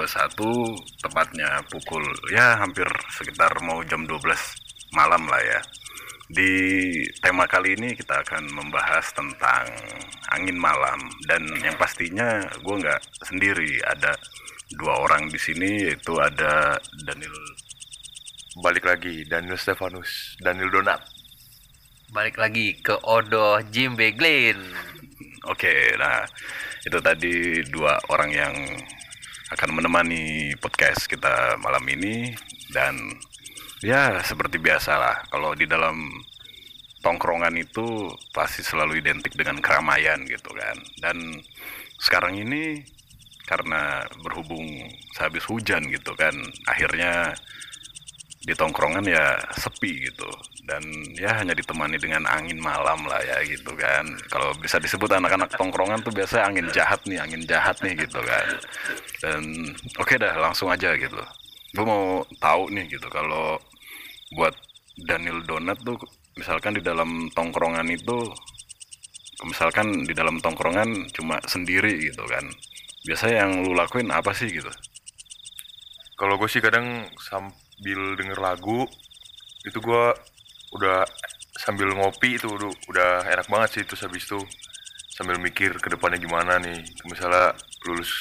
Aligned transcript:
tepatnya 1.01 1.65
pukul 1.73 2.05
ya 2.29 2.61
hampir 2.61 2.85
sekitar 3.17 3.57
mau 3.65 3.81
jam 3.89 4.05
12 4.05 4.21
malam 4.93 5.25
lah 5.33 5.41
ya. 5.41 5.65
Di 6.29 6.53
tema 7.25 7.49
kali 7.49 7.81
ini 7.81 7.97
kita 7.97 8.21
akan 8.21 8.53
membahas 8.53 9.17
tentang 9.17 9.65
angin 10.29 10.61
malam 10.61 11.09
dan 11.25 11.41
yang 11.65 11.81
pastinya 11.81 12.45
gue 12.61 12.77
nggak 12.85 13.01
sendiri 13.25 13.81
ada 13.89 14.13
dua 14.79 15.03
orang 15.03 15.27
di 15.27 15.39
sini 15.41 15.91
yaitu 15.91 16.15
ada 16.21 16.79
Daniel 17.03 17.35
balik 18.63 18.87
lagi 18.87 19.27
Daniel 19.27 19.59
Stefanus 19.59 20.37
Daniel 20.39 20.71
Donat. 20.71 21.03
Balik 22.11 22.43
lagi 22.43 22.75
ke 22.83 22.99
Odo 23.07 23.63
Jim 23.71 23.95
Beglin. 23.95 24.59
Oke, 25.47 25.95
nah 25.95 26.27
itu 26.83 26.99
tadi 26.99 27.63
dua 27.71 27.95
orang 28.11 28.31
yang 28.35 28.55
akan 29.55 29.71
menemani 29.79 30.55
podcast 30.59 31.07
kita 31.07 31.55
malam 31.63 31.87
ini. 31.87 32.35
Dan 32.71 32.99
ya 33.83 34.19
seperti 34.27 34.59
biasa 34.59 34.93
lah 34.99 35.17
kalau 35.31 35.55
di 35.55 35.71
dalam 35.71 36.11
tongkrongan 37.01 37.57
itu 37.57 38.11
pasti 38.35 38.67
selalu 38.67 39.01
identik 39.01 39.33
dengan 39.39 39.63
keramaian 39.63 40.21
gitu 40.27 40.51
kan. 40.51 40.77
Dan 40.99 41.39
sekarang 42.03 42.43
ini 42.43 42.83
karena 43.51 44.07
berhubung 44.23 44.63
sehabis 45.19 45.43
hujan 45.51 45.83
gitu 45.91 46.15
kan 46.15 46.31
akhirnya 46.71 47.35
di 48.41 48.55
tongkrongan 48.57 49.05
ya 49.05 49.37
sepi 49.59 50.07
gitu. 50.09 50.31
Dan 50.65 50.81
ya 51.19 51.35
hanya 51.43 51.53
ditemani 51.53 51.99
dengan 51.99 52.25
angin 52.31 52.57
malam 52.63 53.03
lah 53.05 53.21
ya 53.21 53.43
gitu 53.45 53.75
kan. 53.77 54.07
Kalau 54.31 54.55
bisa 54.57 54.79
disebut 54.81 55.11
anak-anak 55.13 55.51
tongkrongan 55.59 56.01
tuh 56.01 56.15
biasa 56.15 56.47
angin 56.47 56.71
jahat 56.73 57.03
nih 57.05 57.21
angin 57.21 57.43
jahat 57.45 57.77
nih 57.85 57.99
gitu 57.99 58.21
kan. 58.23 58.47
Dan 59.21 59.43
oke 59.99 60.09
okay 60.09 60.17
dah 60.17 60.33
langsung 60.41 60.73
aja 60.73 60.95
gitu. 60.97 61.21
Gue 61.77 61.85
mau 61.85 62.25
tahu 62.41 62.73
nih 62.73 62.87
gitu 62.89 63.11
kalau 63.13 63.61
buat 64.39 64.55
Daniel 65.05 65.43
Donat 65.45 65.77
tuh 65.83 65.99
misalkan 66.39 66.79
di 66.79 66.83
dalam 66.83 67.29
tongkrongan 67.35 67.89
itu 67.91 68.19
misalkan 69.45 70.05
di 70.05 70.13
dalam 70.13 70.37
tongkrongan 70.39 71.09
cuma 71.17 71.41
sendiri 71.49 72.13
gitu 72.13 72.23
kan 72.29 72.45
biasanya 73.05 73.47
yang 73.47 73.65
lu 73.65 73.73
lakuin 73.73 74.09
apa 74.13 74.33
sih 74.37 74.49
gitu? 74.53 74.69
Kalau 76.21 76.37
gue 76.37 76.49
sih 76.53 76.61
kadang 76.61 77.09
sambil 77.17 78.17
denger 78.21 78.37
lagu 78.37 78.85
itu 79.65 79.79
gue 79.81 80.05
udah 80.77 81.05
sambil 81.61 81.93
ngopi 81.93 82.37
itu 82.37 82.49
udah, 82.49 82.71
udah 82.89 83.11
enak 83.29 83.47
banget 83.49 83.69
sih 83.81 83.83
terus 83.89 84.05
habis 84.05 84.25
itu 84.29 84.41
sambil 85.17 85.37
mikir 85.41 85.73
ke 85.81 85.89
depannya 85.89 86.21
gimana 86.21 86.61
nih. 86.61 86.81
Misalnya 87.09 87.57
lulus 87.89 88.13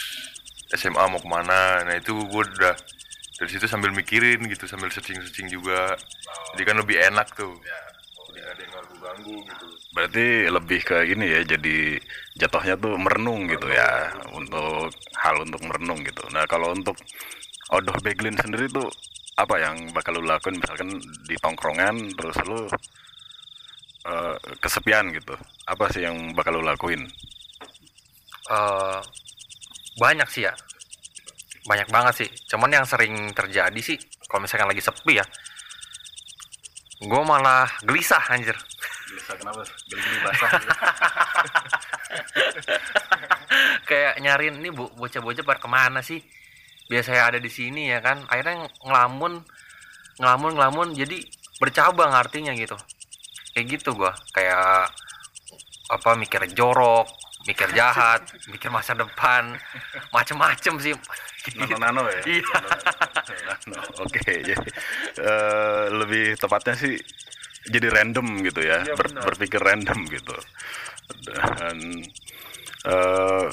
SMA 0.76 1.04
mau 1.12 1.20
ke 1.20 1.28
mana. 1.28 1.84
Nah 1.84 1.96
itu 2.00 2.16
gue 2.16 2.44
udah 2.60 2.76
dari 3.40 3.50
situ 3.52 3.68
sambil 3.68 3.92
mikirin 3.96 4.44
gitu 4.48 4.68
sambil 4.68 4.92
searching-searching 4.92 5.48
juga. 5.52 5.96
Jadi 6.56 6.64
kan 6.68 6.76
lebih 6.80 7.00
enak 7.00 7.28
tuh. 7.36 7.56
Jadi 7.56 8.40
gak 8.44 8.52
ada 8.52 8.62
yang 8.64 8.74
ganggu-ganggu 8.76 9.36
gitu 9.48 9.79
berarti 9.90 10.46
lebih 10.48 10.80
ke 10.86 10.98
ini 11.10 11.26
ya 11.34 11.42
jadi 11.44 11.98
jatuhnya 12.38 12.76
tuh 12.78 12.94
merenung 12.96 13.50
gitu 13.50 13.68
ya 13.68 14.14
untuk 14.38 14.94
hal 15.18 15.36
untuk 15.42 15.62
merenung 15.66 16.00
gitu. 16.06 16.22
Nah 16.30 16.46
kalau 16.46 16.72
untuk 16.74 16.96
Odoh 17.70 17.94
Beglin 18.02 18.34
sendiri 18.38 18.70
tuh 18.70 18.90
apa 19.38 19.56
yang 19.62 19.90
bakal 19.94 20.18
lu 20.18 20.26
lakuin? 20.26 20.58
Misalkan 20.58 20.90
di 21.26 21.36
tongkrongan 21.38 21.96
terus 22.18 22.38
lu 22.46 22.66
uh, 24.10 24.36
kesepian 24.62 25.14
gitu. 25.14 25.34
Apa 25.70 25.90
sih 25.94 26.06
yang 26.06 26.34
bakal 26.34 26.58
lu 26.58 26.66
lakuin? 26.66 27.06
Uh, 28.50 29.02
banyak 30.02 30.26
sih 30.30 30.50
ya. 30.50 30.54
Banyak 31.70 31.90
banget 31.94 32.26
sih. 32.26 32.30
Cuman 32.50 32.74
yang 32.74 32.86
sering 32.90 33.30
terjadi 33.34 33.82
sih 33.82 33.98
kalau 34.30 34.46
misalkan 34.46 34.70
lagi 34.70 34.86
sepi 34.86 35.18
ya 35.18 35.26
gue 37.00 37.22
malah 37.26 37.66
gelisah 37.82 38.22
anjir 38.30 38.54
gelisah 39.10 39.36
kenapa 39.42 39.66
geli-geli 39.90 40.20
basah 40.22 40.52
kayak 43.90 44.22
nyariin 44.22 44.62
ini 44.62 44.70
bu 44.70 44.94
bocah-bocah 44.94 45.44
pada 45.44 45.60
ke 45.60 45.70
mana 45.70 46.00
sih? 46.06 46.22
Biasanya 46.90 47.34
ada 47.34 47.40
di 47.42 47.50
sini 47.50 47.90
ya 47.90 48.02
kan? 48.02 48.22
Akhirnya 48.30 48.70
ngelamun 48.86 49.42
ngelamun 50.22 50.52
ngelamun 50.58 50.88
jadi 50.94 51.18
bercabang 51.58 52.14
artinya 52.14 52.54
gitu. 52.54 52.78
Kayak 53.54 53.66
gitu 53.80 53.98
gua. 53.98 54.14
Kayak 54.34 54.94
apa 55.90 56.14
mikir 56.14 56.46
jorok 56.54 57.10
mikir 57.48 57.72
jahat 57.74 58.22
mikir 58.54 58.70
masa 58.70 58.94
depan. 58.94 59.58
Macem-macem 60.14 60.78
sih. 60.82 60.94
Nano 61.58 61.78
nano 61.82 62.02
ya? 62.06 62.22
Iya. 62.30 62.58
Oke 64.06 64.22
jadi 64.46 64.70
uh, 65.24 65.84
lebih 66.04 66.38
tepatnya 66.38 66.78
sih 66.78 67.00
jadi 67.68 67.88
random 67.92 68.40
gitu 68.48 68.64
ya, 68.64 68.88
ya 68.88 68.96
Ber, 68.96 69.12
berpikir 69.28 69.60
random 69.60 70.08
gitu. 70.08 70.36
Dan 71.28 71.78
uh, 72.88 73.48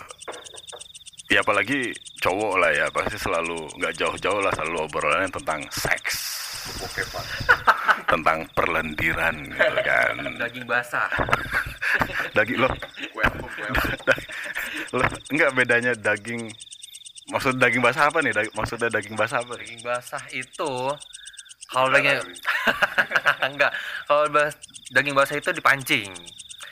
ya 1.27 1.43
apalagi 1.43 1.91
cowok 2.23 2.55
lah 2.63 2.71
ya 2.71 2.87
pasti 2.95 3.19
selalu 3.19 3.67
nggak 3.83 3.95
jauh-jauh 3.99 4.39
lah 4.39 4.53
selalu 4.55 4.87
obrolannya 4.87 5.31
tentang 5.35 5.61
seks. 5.75 6.37
Tentang 8.11 8.43
perlendiran 8.55 9.35
gitu 9.55 9.77
kan. 9.87 10.15
Daging 10.43 10.67
basah. 10.67 11.07
Daging 12.37 12.59
lo 12.63 12.69
lo 14.95 15.03
enggak 15.35 15.51
bedanya 15.59 15.93
daging 15.99 16.47
maksud 17.31 17.59
daging 17.59 17.83
basah 17.83 18.11
apa 18.11 18.23
nih? 18.23 18.35
Maksudnya 18.55 18.91
daging 18.91 19.19
basah 19.19 19.43
apa? 19.43 19.59
Daging 19.59 19.83
basah 19.83 20.23
itu 20.31 20.71
kalau 21.77 21.93
daging 21.93 22.17
enggak. 23.53 23.73
Kalau 24.09 24.25
daging 24.97 25.13
basah 25.13 25.37
itu 25.37 25.53
dipancing. 25.53 26.09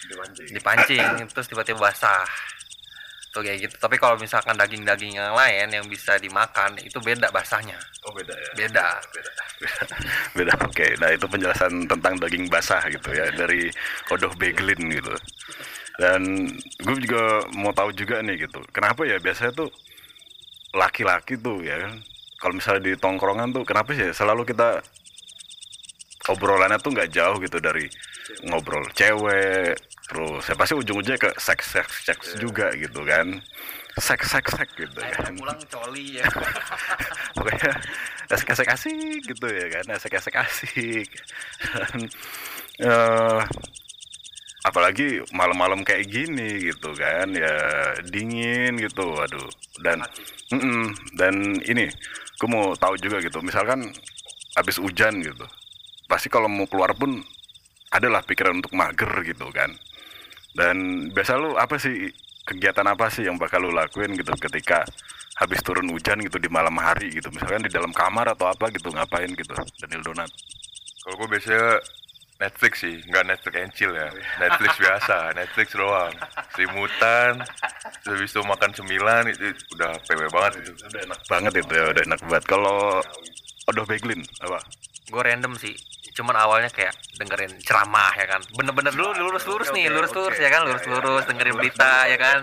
Dipancing, 0.09 0.49
dipancing 0.57 1.05
terus 1.29 1.45
tiba-tiba 1.45 1.93
basah. 1.93 2.25
Tuh 3.37 3.45
kayak 3.45 3.69
gitu. 3.69 3.75
Tapi 3.77 4.01
kalau 4.01 4.17
misalkan 4.17 4.57
daging-daging 4.57 5.21
yang 5.21 5.37
lain 5.37 5.69
yang 5.69 5.85
bisa 5.85 6.17
dimakan 6.17 6.81
itu 6.81 6.97
beda 7.05 7.29
basahnya. 7.29 7.77
Oh 8.09 8.17
beda 8.17 8.33
ya? 8.33 8.51
Beda. 8.65 8.89
Beda. 9.13 9.33
Beda, 9.61 9.85
beda. 10.41 10.55
oke. 10.65 10.73
Okay. 10.73 10.91
nah 10.97 11.13
itu 11.13 11.29
penjelasan 11.29 11.85
tentang 11.85 12.17
daging 12.17 12.49
basah 12.49 12.81
gitu 12.89 13.13
ya 13.13 13.29
dari 13.37 13.69
Odoh 14.09 14.33
Beglin 14.41 14.89
gitu. 14.89 15.13
Dan 16.01 16.49
gue 16.81 16.97
juga 17.05 17.45
mau 17.53 17.77
tahu 17.77 17.93
juga 17.93 18.25
nih 18.25 18.49
gitu. 18.49 18.65
Kenapa 18.73 19.05
ya 19.05 19.21
biasanya 19.21 19.53
tuh 19.53 19.69
laki-laki 20.73 21.37
tuh 21.37 21.61
ya 21.61 21.77
kan 21.77 22.14
kalau 22.45 22.61
misalnya 22.61 22.93
di 22.93 22.93
tongkrongan 23.01 23.57
tuh 23.57 23.65
kenapa 23.65 23.97
sih 23.97 24.13
selalu 24.13 24.45
kita 24.45 24.85
obrolannya 26.29 26.77
tuh 26.77 26.93
nggak 26.93 27.09
jauh 27.09 27.41
gitu 27.41 27.57
dari 27.57 27.89
ngobrol 28.45 28.85
cewek 28.93 29.73
terus 30.05 30.45
ya 30.45 30.53
pasti 30.53 30.77
ujung-ujungnya 30.77 31.17
ke 31.17 31.31
seks 31.41 31.73
seks 31.73 31.95
seks 32.05 32.27
yeah. 32.37 32.41
juga 32.45 32.67
gitu 32.77 33.01
kan. 33.09 33.41
Seks 33.97 34.29
seks 34.29 34.53
seks 34.53 34.73
gitu 34.77 35.01
Ayo 35.01 35.17
kan. 35.17 35.33
pulang 35.41 35.61
coli 35.73 36.21
ya. 36.21 36.29
Pokoknya 37.41 37.73
asik 38.29 38.53
asik 38.53 38.69
asik 38.69 39.21
gitu 39.25 39.47
ya 39.49 39.67
kan 39.73 39.85
asik 39.97 40.13
asik 40.21 40.37
asik. 40.37 41.09
Dan, 41.65 42.01
uh, 42.85 43.41
apalagi 44.65 45.25
malam-malam 45.33 45.81
kayak 45.85 46.09
gini 46.09 46.73
gitu 46.73 46.93
kan 46.97 47.29
ya 47.33 47.57
dingin 48.09 48.81
gitu 48.81 49.05
aduh 49.13 49.49
dan 49.85 50.01
mm 50.49 50.57
-mm, 50.57 50.85
dan 51.21 51.35
ini 51.69 51.85
aku 52.39 52.47
mau 52.51 52.75
tahu 52.75 52.95
juga 52.99 53.23
gitu. 53.23 53.41
Misalkan 53.41 53.91
habis 54.55 54.79
hujan 54.79 55.19
gitu 55.23 55.47
pasti 56.07 56.29
kalau 56.29 56.47
mau 56.47 56.69
keluar 56.69 56.93
pun 56.95 57.17
adalah 57.91 58.21
pikiran 58.23 58.59
untuk 58.59 58.75
mager 58.75 59.11
gitu 59.25 59.49
kan. 59.55 59.71
Dan 60.55 61.09
biasa 61.11 61.35
lu 61.39 61.59
apa 61.59 61.79
sih 61.79 62.11
kegiatan 62.47 62.87
apa 62.87 63.11
sih 63.11 63.27
yang 63.27 63.41
bakal 63.41 63.65
lu 63.65 63.75
lakuin 63.75 64.15
gitu 64.15 64.31
ketika 64.39 64.87
habis 65.35 65.59
turun 65.67 65.91
hujan 65.91 66.23
gitu 66.23 66.39
di 66.39 66.47
malam 66.47 66.75
hari 66.79 67.11
gitu? 67.11 67.31
Misalkan 67.35 67.67
di 67.67 67.73
dalam 67.73 67.91
kamar 67.91 68.35
atau 68.39 68.47
apa 68.51 68.71
gitu 68.71 68.91
ngapain 68.95 69.31
gitu 69.35 69.55
Daniel 69.83 70.03
Donat? 70.07 70.31
Kalau 71.03 71.15
gue 71.19 71.29
biasanya 71.37 71.83
Netflix 72.35 72.83
sih 72.83 72.99
nggak 73.07 73.25
Netflix 73.31 73.55
and 73.55 73.73
chill 73.79 73.93
ya. 73.95 74.11
Netflix 74.43 74.75
biasa 74.77 75.17
Netflix 75.39 75.69
doang. 75.79 76.13
Selimutan 76.51 77.39
habis 78.05 78.31
itu 78.35 78.43
makan 78.43 78.71
cemilan 78.75 79.25
itu 79.31 79.55
udah 79.79 79.95
PW 80.03 80.21
banget 80.35 80.53
itu. 80.67 80.73
Udah 80.75 81.01
enak 81.07 81.21
banget 81.31 81.53
itu 81.63 81.73
ya 81.73 81.85
udah 81.95 82.03
enak 82.11 82.21
banget. 82.27 82.45
Kalau 82.51 82.79
Odoh 83.71 83.85
Beglin 83.87 84.21
apa? 84.43 84.59
Gue 85.09 85.23
random 85.23 85.55
sih 85.57 85.75
cuman 86.15 86.39
awalnya 86.39 86.71
kayak 86.71 86.95
dengerin 87.19 87.55
ceramah 87.63 88.11
ya 88.19 88.27
kan. 88.27 88.43
Bener-bener 88.55 88.91
dulu 88.95 89.11
lurus-lurus 89.15 89.71
nih 89.71 89.91
lurus-lurus 89.91 90.39
ya 90.39 90.51
kan 90.51 90.67
lurus-lurus 90.67 91.27
dengerin 91.31 91.55
berita 91.55 92.11
ya 92.11 92.19
kan. 92.19 92.43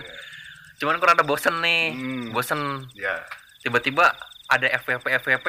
cuman 0.82 0.98
kurang 0.98 1.14
ada 1.14 1.22
bosen 1.22 1.62
nih 1.62 1.94
hmm. 1.94 2.26
bosen. 2.34 2.90
Tiba 2.90 3.22
tiba-tiba 3.62 4.10
ada 4.50 4.66
FVP 4.82 5.04
FVP 5.22 5.46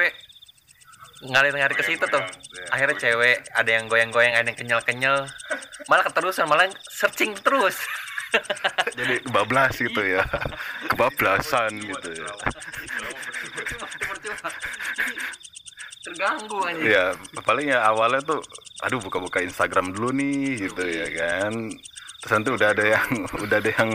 ngalir-ngalir 1.24 1.76
ke 1.76 1.84
situ 1.84 2.04
tuh. 2.04 2.24
Akhirnya 2.68 2.96
cewek 3.00 3.36
ada 3.56 3.70
yang 3.70 3.88
goyang-goyang 3.88 4.34
ada 4.36 4.46
yang 4.48 4.58
kenyal-kenyal. 4.58 5.24
Malah 5.88 6.04
keterusan 6.08 6.46
malah 6.48 6.68
searching 6.92 7.32
terus. 7.40 7.80
Jadi 8.98 9.24
kebablas 9.24 9.74
gitu 9.78 10.02
ya. 10.04 10.22
Kebablasan 10.92 11.80
gitu 11.80 12.10
ya. 12.12 12.28
Terganggu 16.04 16.58
aja 16.68 16.84
ya 16.84 17.04
paling 17.48 17.72
ya 17.72 17.80
awalnya 17.88 18.20
tuh 18.20 18.40
aduh 18.84 19.00
buka-buka 19.00 19.40
Instagram 19.40 19.96
dulu 19.96 20.12
nih 20.12 20.68
gitu 20.68 20.84
ya 20.84 21.08
kan. 21.16 21.52
Terus 22.20 22.32
nanti 22.40 22.50
udah 22.52 22.68
ada 22.72 22.84
yang 22.84 23.08
udah 23.44 23.56
ada 23.60 23.70
yang 23.72 23.90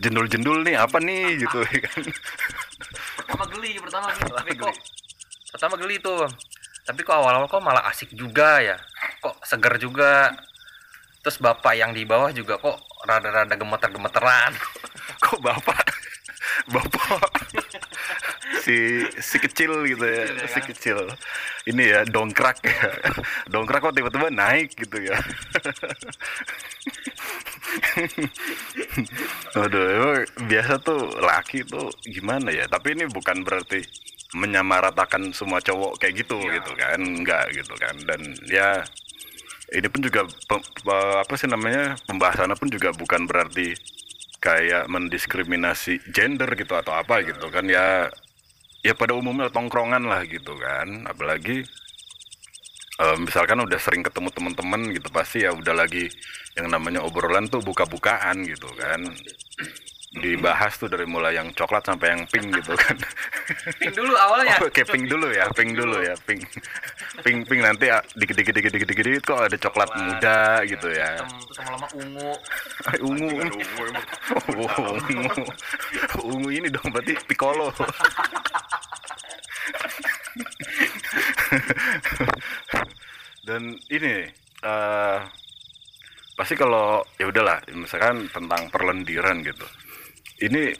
jendul-jendul 0.00 0.64
nih 0.64 0.76
apa 0.80 0.96
nih 1.00 1.36
gitu 1.44 1.60
ya 1.68 1.80
kan. 1.84 2.02
Pertama 3.20 3.44
geli 3.52 3.72
pertama 3.76 4.08
geli. 4.16 4.32
Tapi 4.32 4.52
kok? 4.56 4.76
Pertama 5.52 5.74
geli 5.76 5.96
tuh 6.00 6.24
tapi 6.90 7.06
kok 7.06 7.14
awal-awal 7.14 7.46
kok 7.46 7.62
malah 7.62 7.86
asik 7.86 8.10
juga 8.18 8.58
ya? 8.58 8.74
Kok 9.22 9.46
seger 9.46 9.78
juga? 9.78 10.34
Terus 11.22 11.38
bapak 11.38 11.78
yang 11.78 11.94
di 11.94 12.02
bawah 12.02 12.34
juga 12.34 12.58
kok 12.58 12.82
rada-rada 13.06 13.54
gemeter-gemeteran. 13.54 14.52
Kok 15.24 15.38
bapak? 15.38 15.86
Bapak 16.74 17.24
si 18.64 19.06
si 19.16 19.36
kecil 19.40 19.72
gitu 19.88 20.04
ya 20.04 20.24
ya. 20.28 20.46
si 20.50 20.60
kecil. 20.60 20.98
Ini 21.64 21.82
ya 21.82 22.00
dongkrak 22.04 22.60
ya. 22.64 22.90
Dongkrak 23.48 23.80
kok 23.80 23.94
tiba-tiba 23.96 24.28
naik 24.28 24.76
gitu 24.76 24.98
ya. 25.00 25.16
Aduh, 29.56 30.24
biasa 30.46 30.80
tuh 30.84 31.00
laki 31.22 31.64
tuh 31.64 31.88
gimana 32.04 32.52
ya? 32.52 32.68
Tapi 32.68 32.98
ini 32.98 33.04
bukan 33.08 33.40
berarti 33.40 33.80
menyamaratakan 34.34 35.32
semua 35.34 35.58
cowok 35.62 35.98
kayak 36.00 36.24
gitu 36.26 36.38
gitu 36.38 36.72
kan. 36.78 36.98
Enggak 37.00 37.50
gitu 37.54 37.74
kan. 37.76 37.94
Dan 38.06 38.20
ya 38.46 38.84
ini 39.74 39.86
pun 39.86 40.02
juga 40.02 40.26
pe- 40.26 40.66
pe- 40.82 41.18
apa 41.22 41.34
sih 41.38 41.46
namanya 41.50 41.94
pembahasannya 42.06 42.56
pun 42.58 42.68
juga 42.70 42.90
bukan 42.94 43.26
berarti 43.30 43.74
kayak 44.40 44.88
mendiskriminasi 44.88 46.00
gender 46.10 46.48
gitu 46.56 46.74
atau 46.74 46.94
apa 46.96 47.22
gitu 47.26 47.46
kan. 47.52 47.66
Ya 47.68 48.08
ya 48.80 48.92
pada 48.96 49.12
umumnya 49.16 49.52
tongkrongan 49.52 50.06
lah 50.06 50.22
gitu 50.26 50.54
kan. 50.58 51.06
Apalagi 51.10 51.64
eh, 53.00 53.16
misalkan 53.20 53.58
udah 53.64 53.80
sering 53.80 54.02
ketemu 54.04 54.28
teman-teman 54.32 54.80
gitu 54.94 55.08
pasti 55.12 55.44
ya 55.46 55.50
udah 55.54 55.74
lagi 55.74 56.06
yang 56.58 56.68
namanya 56.70 57.00
obrolan 57.06 57.46
tuh 57.46 57.62
buka-bukaan 57.62 58.42
gitu 58.44 58.68
kan 58.74 59.00
dibahas 60.10 60.74
tuh 60.74 60.90
dari 60.90 61.06
mulai 61.06 61.38
yang 61.38 61.54
coklat 61.54 61.86
sampai 61.86 62.10
yang 62.10 62.26
pink 62.26 62.50
gitu 62.50 62.74
kan. 62.74 62.98
Pink 63.78 63.94
dulu 63.94 64.10
awalnya. 64.18 64.58
Oh, 64.58 64.66
oke 64.66 64.82
pink 64.82 65.06
dulu 65.06 65.30
ya, 65.30 65.46
pink 65.54 65.78
dulu 65.78 66.02
ya, 66.02 66.18
pink, 66.26 66.42
pink, 67.22 67.46
pink 67.46 67.60
nanti 67.62 67.86
dikit 68.18 68.34
dikit 68.34 68.50
dikit 68.58 68.74
dikit 68.74 68.90
dikit 68.90 69.06
dikit 69.06 69.22
kok 69.22 69.38
ada 69.46 69.54
coklat 69.54 69.86
muda 69.94 70.66
gitu 70.66 70.90
ya. 70.90 71.14
terus 71.46 71.62
lama-lama 71.62 71.86
ungu. 71.94 72.34
Ay, 72.90 72.98
ungu, 73.06 73.30
Oh, 74.50 74.98
ungu, 74.98 75.46
ungu 76.26 76.50
ini 76.50 76.66
dong 76.74 76.90
berarti 76.90 77.14
piccolo. 77.30 77.70
Dan 83.46 83.78
ini 83.94 84.26
eh 84.66 85.18
pasti 86.34 86.58
kalau 86.58 87.06
ya 87.14 87.30
udahlah, 87.30 87.62
misalkan 87.78 88.26
tentang 88.34 88.66
perlendiran 88.74 89.38
gitu. 89.46 89.62
Ini 90.40 90.72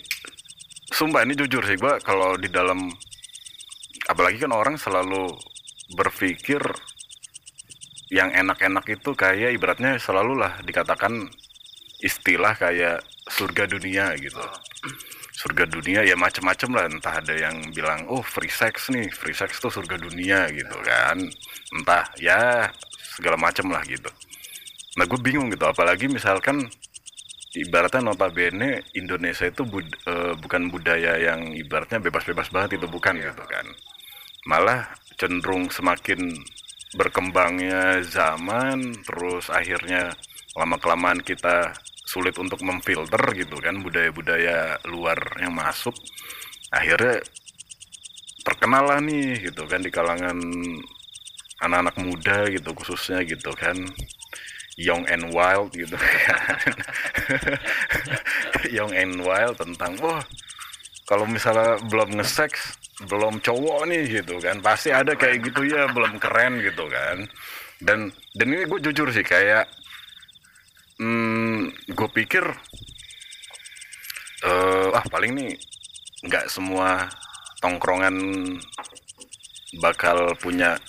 sumpah 0.89 1.23
ini 1.29 1.37
jujur 1.37 1.61
sih 1.69 1.77
gua 1.77 2.01
kalau 2.01 2.41
di 2.41 2.49
dalam 2.49 2.89
apalagi 4.09 4.41
kan 4.41 4.57
orang 4.57 4.81
selalu 4.81 5.29
berpikir 5.95 6.61
yang 8.11 8.35
enak-enak 8.35 8.83
itu 8.91 9.15
kayak 9.15 9.55
ibaratnya 9.55 10.01
selalu 10.01 10.41
lah 10.41 10.59
dikatakan 10.67 11.31
istilah 12.03 12.57
kayak 12.57 13.05
surga 13.31 13.71
dunia 13.71 14.17
gitu. 14.19 14.43
Surga 15.41 15.65
dunia 15.69 16.03
ya 16.03 16.19
macem-macem 16.19 16.73
lah. 16.75 16.91
Entah 16.91 17.23
ada 17.23 17.33
yang 17.37 17.71
bilang 17.71 18.09
oh 18.11 18.25
free 18.25 18.51
sex 18.51 18.91
nih. 18.91 19.09
Free 19.15 19.37
sex 19.37 19.63
tuh 19.63 19.71
surga 19.71 19.97
dunia 20.01 20.51
gitu 20.51 20.77
kan. 20.83 21.21
Entah 21.77 22.05
ya 22.19 22.67
segala 23.15 23.39
macem 23.39 23.69
lah 23.71 23.85
gitu. 23.87 24.11
Nah 24.99 25.07
gue 25.07 25.21
bingung 25.23 25.49
gitu. 25.53 25.65
Apalagi 25.65 26.11
misalkan 26.11 26.67
ibaratnya 27.55 28.03
notabene 28.13 28.87
Indonesia 28.95 29.47
itu 29.49 29.63
bud- 29.67 29.99
eh, 30.07 30.35
bukan 30.39 30.71
budaya 30.71 31.19
yang 31.19 31.51
ibaratnya 31.55 31.99
bebas-bebas 31.99 32.49
banget 32.55 32.79
itu 32.79 32.87
bukan 32.87 33.19
gitu 33.19 33.45
kan. 33.47 33.67
Malah 34.47 34.95
cenderung 35.19 35.69
semakin 35.69 36.33
berkembangnya 36.97 38.03
zaman 38.03 39.05
terus 39.07 39.47
akhirnya 39.51 40.11
lama 40.59 40.77
kelamaan 40.83 41.21
kita 41.23 41.71
sulit 42.07 42.35
untuk 42.43 42.59
memfilter 42.67 43.23
gitu 43.39 43.57
kan 43.63 43.79
budaya-budaya 43.83 44.83
luar 44.91 45.19
yang 45.39 45.55
masuk. 45.55 45.95
Akhirnya 46.75 47.23
terkenal 48.47 48.85
lah 48.89 49.01
nih 49.03 49.51
gitu 49.51 49.63
kan 49.69 49.81
di 49.85 49.91
kalangan 49.93 50.39
anak-anak 51.61 51.97
muda 52.01 52.49
gitu 52.49 52.73
khususnya 52.73 53.21
gitu 53.29 53.53
kan 53.53 53.77
young 54.79 55.07
and 55.11 55.33
wild 55.35 55.73
gitu. 55.75 55.95
Kan 55.97 56.75
young 58.77 58.93
and 58.95 59.23
wild 59.23 59.57
tentang 59.59 59.97
wah 59.99 60.23
kalau 61.09 61.27
misalnya 61.27 61.79
belum 61.91 62.21
nge-sex 62.21 62.79
belum 63.11 63.41
cowok 63.43 63.89
nih 63.91 64.23
gitu 64.23 64.39
kan. 64.39 64.63
Pasti 64.63 64.93
ada 64.93 65.17
kayak 65.17 65.51
gitu 65.51 65.67
ya 65.67 65.91
belum 65.91 66.21
keren 66.23 66.61
gitu 66.63 66.87
kan. 66.87 67.27
Dan 67.81 68.13
dan 68.37 68.47
ini 68.47 68.69
gue 68.69 68.81
jujur 68.85 69.11
sih 69.11 69.25
kayak 69.25 69.67
hmm, 71.01 71.73
gue 71.91 72.09
pikir 72.13 72.45
eh 74.41 74.89
ah 74.97 75.05
paling 75.13 75.37
nih 75.37 75.53
nggak 76.25 76.49
semua 76.49 77.09
tongkrongan 77.61 78.17
bakal 79.81 80.33
punya 80.41 80.81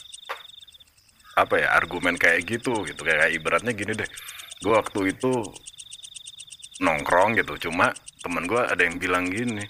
apa 1.37 1.55
ya 1.61 1.75
argumen 1.75 2.15
kayak 2.19 2.43
gitu 2.47 2.83
gitu. 2.87 3.01
Kayak 3.03 3.31
ibaratnya 3.35 3.71
gini 3.75 3.93
deh. 3.95 4.09
Gue 4.61 4.73
waktu 4.77 5.15
itu 5.15 5.31
nongkrong 6.81 7.37
gitu 7.37 7.69
cuma 7.69 7.93
teman 8.25 8.49
gue 8.49 8.57
ada 8.57 8.81
yang 8.81 8.97
bilang 8.97 9.29
gini 9.29 9.61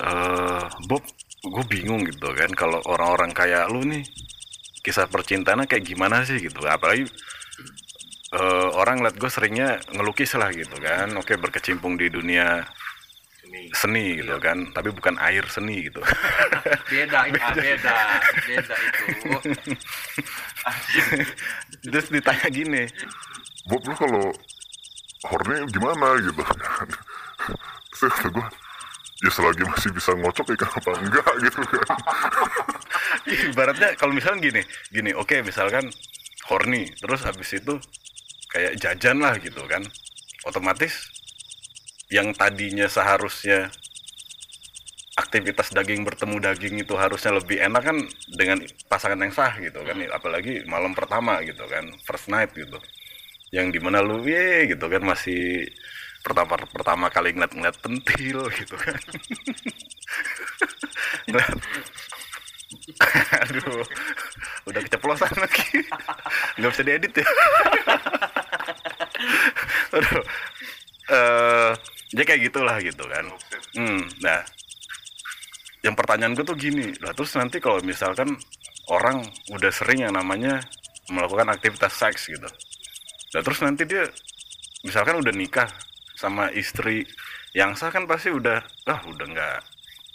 eh 0.00 0.64
Bob 0.88 1.00
gue 1.40 1.64
bingung 1.68 2.04
gitu 2.04 2.32
kan 2.36 2.52
kalau 2.52 2.80
orang-orang 2.84 3.32
kayak 3.32 3.68
lu 3.72 3.80
nih 3.84 4.04
kisah 4.82 5.06
percintaannya 5.06 5.70
kayak 5.70 5.86
gimana 5.86 6.26
sih? 6.26 6.42
Gitu. 6.42 6.58
Apalagi 6.66 7.06
eh, 8.34 8.68
orang 8.74 9.00
liat 9.06 9.16
gue 9.16 9.30
seringnya 9.30 9.78
ngelukis 9.94 10.34
lah 10.36 10.50
gitu 10.50 10.76
kan. 10.82 11.14
Oke 11.16 11.38
berkecimpung 11.38 11.94
di 11.96 12.10
dunia 12.10 12.66
seni. 13.76 14.20
Gitu 14.20 14.36
kan 14.40 14.72
tapi 14.72 14.90
bukan 14.92 15.16
air 15.20 15.44
seni 15.48 15.88
gitu. 15.88 16.00
Beda 16.92 17.18
itu 17.30 17.40
beda 17.56 17.96
beda 18.48 18.76
itu. 18.76 19.04
Terus 21.92 22.06
ditanya 22.12 22.48
gini. 22.48 22.82
Bob 23.68 23.82
lu 23.86 23.94
kalau 23.94 24.26
horny 25.22 25.62
gimana 25.70 26.18
gitu 26.18 26.42
Terus 27.94 28.12
kata 28.18 28.28
gue 28.34 28.46
ya 29.22 29.30
selagi 29.30 29.62
masih 29.62 29.90
bisa 29.94 30.10
ngocok 30.18 30.46
ya 30.50 30.56
kenapa 30.66 30.90
enggak? 30.98 31.32
Gitu 31.46 31.60
kan. 31.62 31.98
Ibaratnya 33.54 33.88
kalau 33.94 34.12
misalnya 34.12 34.42
gini 34.42 34.62
gini 34.90 35.10
oke 35.14 35.46
misalkan 35.46 35.86
horny 36.50 36.90
terus 36.98 37.22
habis 37.22 37.54
itu 37.54 37.78
kayak 38.50 38.74
jajan 38.82 39.22
lah 39.22 39.38
gitu 39.38 39.62
kan. 39.70 39.86
Otomatis 40.42 41.21
yang 42.16 42.28
tadinya 42.40 42.86
seharusnya 42.96 43.58
aktivitas 45.22 45.68
daging 45.76 46.02
bertemu 46.08 46.36
daging 46.40 46.74
itu 46.84 46.94
harusnya 46.96 47.36
lebih 47.36 47.60
enak 47.60 47.82
kan 47.84 47.96
dengan 48.32 48.58
pasangan 48.88 49.20
yang 49.20 49.32
sah 49.32 49.52
gitu 49.60 49.80
kan. 49.84 49.96
Apalagi 50.08 50.64
malam 50.64 50.96
pertama 50.96 51.40
gitu 51.44 51.64
kan 51.68 51.84
first 52.08 52.32
night 52.32 52.50
gitu. 52.56 52.78
Yang 53.56 53.68
di 53.76 53.80
mana 53.84 54.00
lu 54.04 54.24
ye 54.24 54.72
gitu 54.72 54.86
kan 54.92 55.04
masih 55.04 55.68
pertama 56.24 56.56
pertama 56.76 57.06
kali 57.12 57.36
ngeliat-ngeliat 57.36 57.78
pentil 57.84 58.40
gitu 58.56 58.76
kan. 58.80 59.00
Ngeliat- 61.28 61.62
aduh 63.42 63.84
udah 64.68 64.80
keceplosan 64.86 65.32
lagi. 65.38 65.82
Nggak 66.58 66.70
bisa 66.72 66.82
diedit 66.86 67.12
ya. 67.18 67.26
Aduh 69.96 70.22
eh 71.12 71.72
ya 72.12 72.22
kayak 72.22 72.52
gitulah 72.52 72.76
gitu 72.80 73.04
kan. 73.08 73.24
Hmm, 73.76 74.04
nah. 74.20 74.40
Yang 75.82 75.94
pertanyaan 75.98 76.32
gue 76.38 76.46
tuh 76.46 76.54
gini 76.54 76.94
lah 77.02 77.10
terus 77.10 77.34
nanti 77.34 77.58
kalau 77.58 77.82
misalkan 77.82 78.38
orang 78.86 79.18
udah 79.50 79.72
sering 79.74 80.06
yang 80.06 80.14
namanya 80.14 80.62
melakukan 81.10 81.50
aktivitas 81.50 81.90
seks 81.98 82.30
gitu. 82.30 82.46
Lah 83.34 83.42
terus 83.42 83.58
nanti 83.66 83.82
dia 83.82 84.06
misalkan 84.86 85.18
udah 85.18 85.34
nikah 85.34 85.66
sama 86.14 86.54
istri 86.54 87.02
yang 87.50 87.74
sah 87.74 87.90
kan 87.90 88.06
pasti 88.06 88.30
udah 88.30 88.62
ah 88.86 89.00
udah 89.10 89.26
nggak 89.26 89.58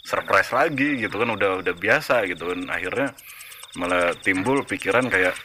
surprise 0.08 0.48
lagi 0.56 1.04
gitu 1.04 1.20
kan 1.20 1.36
udah 1.36 1.60
udah 1.60 1.74
biasa 1.76 2.24
gitu 2.24 2.48
kan. 2.48 2.60
Akhirnya 2.72 3.12
malah 3.76 4.16
timbul 4.24 4.64
pikiran 4.64 5.04
kayak 5.12 5.36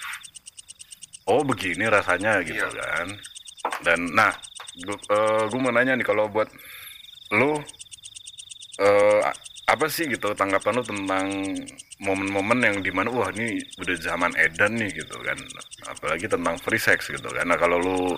oh 1.27 1.43
begini 1.43 1.91
rasanya 1.91 2.39
gitu 2.47 2.63
Iya. 2.63 2.79
kan. 2.79 3.07
Dan 3.83 3.99
nah 4.15 4.31
gue 4.81 5.59
mau 5.61 5.69
nanya 5.69 5.93
nih 5.93 6.07
kalau 6.07 6.25
buat 6.29 6.49
lu 7.33 7.61
eh 8.81 9.21
apa 9.63 9.85
sih 9.87 10.09
gitu 10.09 10.33
tanggapan 10.35 10.81
lu 10.81 10.83
tentang 10.83 11.27
momen-momen 12.03 12.59
yang 12.61 12.77
di 12.83 12.91
mana 12.91 13.07
wah 13.13 13.31
ini 13.31 13.61
udah 13.79 13.95
zaman 14.01 14.33
edan 14.35 14.75
nih 14.75 14.91
gitu 14.91 15.15
kan. 15.21 15.37
Apalagi 15.87 16.25
tentang 16.25 16.57
free 16.57 16.81
sex 16.81 17.09
gitu 17.09 17.29
kan. 17.29 17.45
Nah 17.45 17.55
kalau 17.55 17.77
lu 17.79 18.17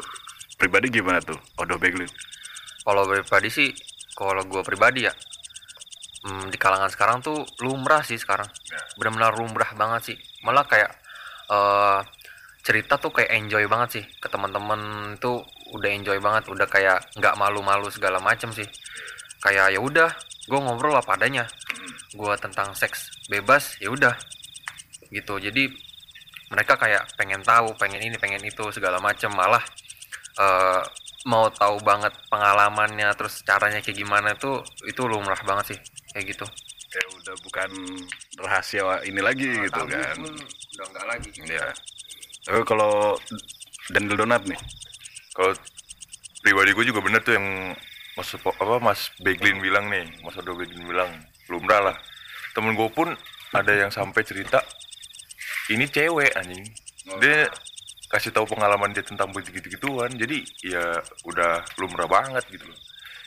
pribadi 0.56 0.88
gimana 0.88 1.20
tuh 1.20 1.36
Odo 1.60 1.76
Beglin 1.76 2.08
kalau 2.86 3.04
pribadi 3.10 3.50
sih 3.52 3.70
kalau 4.16 4.46
gue 4.48 4.62
pribadi 4.64 5.10
ya 5.10 5.14
hmm, 6.24 6.54
di 6.54 6.58
kalangan 6.62 6.88
sekarang 6.88 7.20
tuh 7.20 7.44
lumrah 7.66 8.06
sih 8.06 8.16
sekarang. 8.16 8.48
Benar-benar 8.96 9.36
lumrah 9.36 9.72
banget 9.76 10.14
sih. 10.14 10.18
Malah 10.46 10.64
kayak 10.70 10.92
eh 11.52 12.00
cerita 12.66 12.98
tuh 12.98 13.14
kayak 13.14 13.30
enjoy 13.30 13.70
banget 13.70 14.02
sih 14.02 14.06
ke 14.18 14.26
teman-teman 14.26 15.14
tuh 15.22 15.46
udah 15.78 15.90
enjoy 15.94 16.18
banget 16.18 16.50
udah 16.50 16.66
kayak 16.66 16.98
nggak 17.14 17.38
malu-malu 17.38 17.94
segala 17.94 18.18
macem 18.18 18.50
sih. 18.50 18.66
Kayak 19.46 19.78
ya 19.78 19.80
udah 19.80 20.10
gue 20.50 20.60
ngobrol 20.60 20.98
apa 20.98 21.14
adanya. 21.14 21.46
Gue 22.18 22.34
tentang 22.42 22.74
seks 22.74 23.30
bebas 23.30 23.78
ya 23.78 23.94
udah. 23.94 24.18
Gitu. 25.14 25.34
Jadi 25.38 25.70
mereka 26.50 26.74
kayak 26.82 27.06
pengen 27.14 27.46
tahu 27.46 27.78
pengen 27.78 28.02
ini 28.02 28.18
pengen 28.18 28.42
itu 28.42 28.66
segala 28.74 28.98
macem. 28.98 29.30
Malah 29.30 29.62
eh, 30.42 30.82
mau 31.30 31.46
tahu 31.54 31.78
banget 31.86 32.18
pengalamannya 32.34 33.14
terus 33.14 33.46
caranya 33.46 33.78
kayak 33.86 33.98
gimana 34.02 34.34
tuh 34.34 34.66
itu 34.90 35.06
lumrah 35.06 35.38
banget 35.46 35.78
sih. 35.78 35.80
Kayak 36.18 36.34
gitu. 36.34 36.46
Kayak 36.90 37.08
udah 37.14 37.36
bukan 37.46 37.70
rahasia 38.42 39.06
ini 39.06 39.22
lagi 39.22 39.54
gitu 39.70 39.82
kan. 39.86 40.18
udah 40.18 40.86
enggak 40.90 41.06
lagi. 41.06 41.30
Ya 41.46 41.70
tapi 42.46 42.62
kalau 42.64 43.18
Daniel 43.90 44.22
Donat 44.22 44.46
nih 44.46 44.62
Kalau 45.36 45.52
pribadi 46.40 46.72
gue 46.72 46.86
juga 46.88 47.04
bener 47.04 47.20
tuh 47.20 47.36
yang 47.36 47.76
Mas 48.16 48.32
apa 48.32 48.80
Mas 48.80 49.12
Beglin 49.20 49.60
bilang 49.60 49.92
nih, 49.92 50.08
Mas 50.24 50.40
Odo 50.40 50.56
Beglin 50.56 50.88
bilang 50.88 51.12
lumrah 51.52 51.92
lah. 51.92 51.98
Temen 52.56 52.72
gue 52.72 52.88
pun 52.96 53.12
ada 53.52 53.72
yang 53.76 53.92
sampai 53.92 54.24
cerita 54.24 54.64
ini 55.68 55.84
cewek 55.92 56.32
anjing. 56.40 56.64
Dia 57.20 57.52
kasih 58.08 58.32
tahu 58.32 58.48
pengalaman 58.48 58.96
dia 58.96 59.04
tentang 59.04 59.36
begitu 59.36 59.68
gituan. 59.68 60.08
Jadi 60.16 60.48
ya 60.64 60.96
udah 61.28 61.60
lumrah 61.76 62.08
banget 62.08 62.48
gitu 62.48 62.64
loh. 62.64 62.80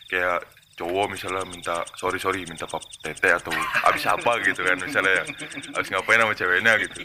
Kayak 0.08 0.40
cowok 0.78 1.06
misalnya 1.10 1.42
minta 1.50 1.82
sorry 1.98 2.22
sorry 2.22 2.46
minta 2.46 2.62
pap 2.70 2.78
tete 3.02 3.34
atau 3.34 3.50
abis 3.90 4.04
apa 4.06 4.38
gitu 4.46 4.62
kan 4.62 4.78
misalnya 4.78 5.26
abis 5.74 5.88
ngapain 5.90 6.22
sama 6.22 6.34
ceweknya? 6.38 6.72
gitu. 6.78 7.02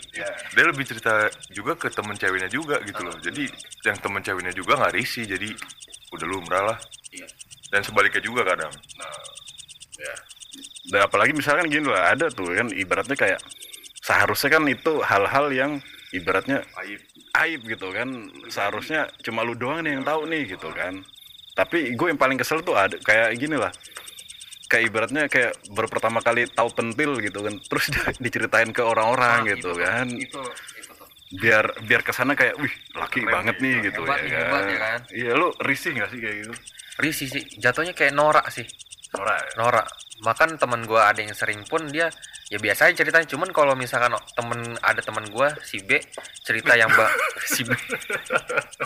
Dia 0.54 0.66
lebih 0.70 0.86
cerita 0.86 1.28
juga 1.50 1.74
ke 1.74 1.90
temen 1.90 2.14
ceweknya 2.14 2.50
juga 2.54 2.78
gitu 2.86 3.02
loh. 3.02 3.18
Jadi 3.18 3.50
yang 3.82 3.98
temen 3.98 4.22
ceweknya 4.22 4.54
juga 4.54 4.78
nggak 4.78 4.94
risih 4.94 5.26
jadi 5.26 5.50
udah 6.14 6.28
lumrah 6.30 6.64
lah. 6.74 6.78
Dan 7.74 7.82
sebaliknya 7.82 8.22
juga 8.22 8.46
kadang. 8.46 8.70
Dan 10.94 11.00
apalagi 11.02 11.34
misalkan 11.34 11.66
gini 11.66 11.90
lah 11.90 12.14
ada 12.14 12.30
tuh 12.30 12.54
kan 12.54 12.70
ibaratnya 12.70 13.18
kayak 13.18 13.42
seharusnya 14.06 14.60
kan 14.60 14.64
itu 14.70 15.02
hal-hal 15.02 15.50
yang 15.50 15.72
ibaratnya 16.14 16.62
aib. 16.86 17.02
aib 17.42 17.62
gitu 17.66 17.90
kan. 17.90 18.30
Seharusnya 18.54 19.10
cuma 19.26 19.42
lu 19.42 19.58
doang 19.58 19.82
nih 19.82 19.98
yang 19.98 20.06
tahu 20.06 20.30
nih 20.30 20.54
gitu 20.54 20.70
kan 20.70 21.02
tapi 21.54 21.94
gue 21.94 22.08
yang 22.10 22.18
paling 22.18 22.38
kesel 22.38 22.66
tuh 22.66 22.74
ada 22.74 22.98
kayak 22.98 23.38
gini 23.38 23.58
lah. 23.58 23.70
Kayak 24.66 24.84
ibaratnya 24.90 25.24
kayak 25.30 25.54
baru 25.70 25.86
pertama 25.86 26.18
kali 26.26 26.50
tahu 26.50 26.70
pentil 26.74 27.22
gitu 27.22 27.46
kan. 27.46 27.54
Terus 27.70 27.86
diceritain 28.18 28.74
ke 28.74 28.82
orang-orang 28.82 29.54
gitu 29.54 29.78
kan. 29.78 30.10
Itu 30.10 30.42
itu 30.78 30.92
tuh. 30.98 31.08
Biar 31.38 31.66
biar 31.86 32.02
ke 32.02 32.14
sana 32.14 32.34
kayak 32.34 32.58
wih 32.58 32.74
laki 32.98 33.22
Keren 33.26 33.34
banget 33.34 33.56
nih, 33.58 33.90
gitu 33.90 34.06
hebat 34.06 34.22
ya 34.22 34.30
kan 34.30 34.38
hebat 34.38 34.64
ya 34.70 34.78
kan? 34.78 35.00
iya 35.10 35.32
lu 35.34 35.50
risih 35.66 35.98
nggak 35.98 36.10
sih 36.14 36.20
kayak 36.22 36.36
gitu? 36.46 36.54
Risih 37.02 37.28
sih. 37.30 37.44
Jatuhnya 37.58 37.94
kayak 37.98 38.14
norak 38.14 38.46
sih. 38.54 38.66
Nora 39.14 39.38
ya? 39.38 39.46
norak 39.62 39.86
makan 40.24 40.56
teman 40.56 40.88
gua 40.88 41.12
ada 41.12 41.20
yang 41.20 41.36
sering 41.36 41.62
pun 41.68 41.84
dia 41.92 42.08
ya 42.48 42.58
biasa 42.58 42.90
aja 42.90 43.04
ceritanya. 43.04 43.28
Cuman 43.28 43.52
kalau 43.52 43.76
misalkan 43.76 44.16
temen 44.34 44.80
ada 44.80 45.04
teman 45.04 45.28
gua 45.30 45.52
si 45.62 45.84
B 45.84 46.00
cerita 46.42 46.74
yang 46.80 46.88
mbak 46.90 47.12
si 47.54 47.68
B. 47.68 47.72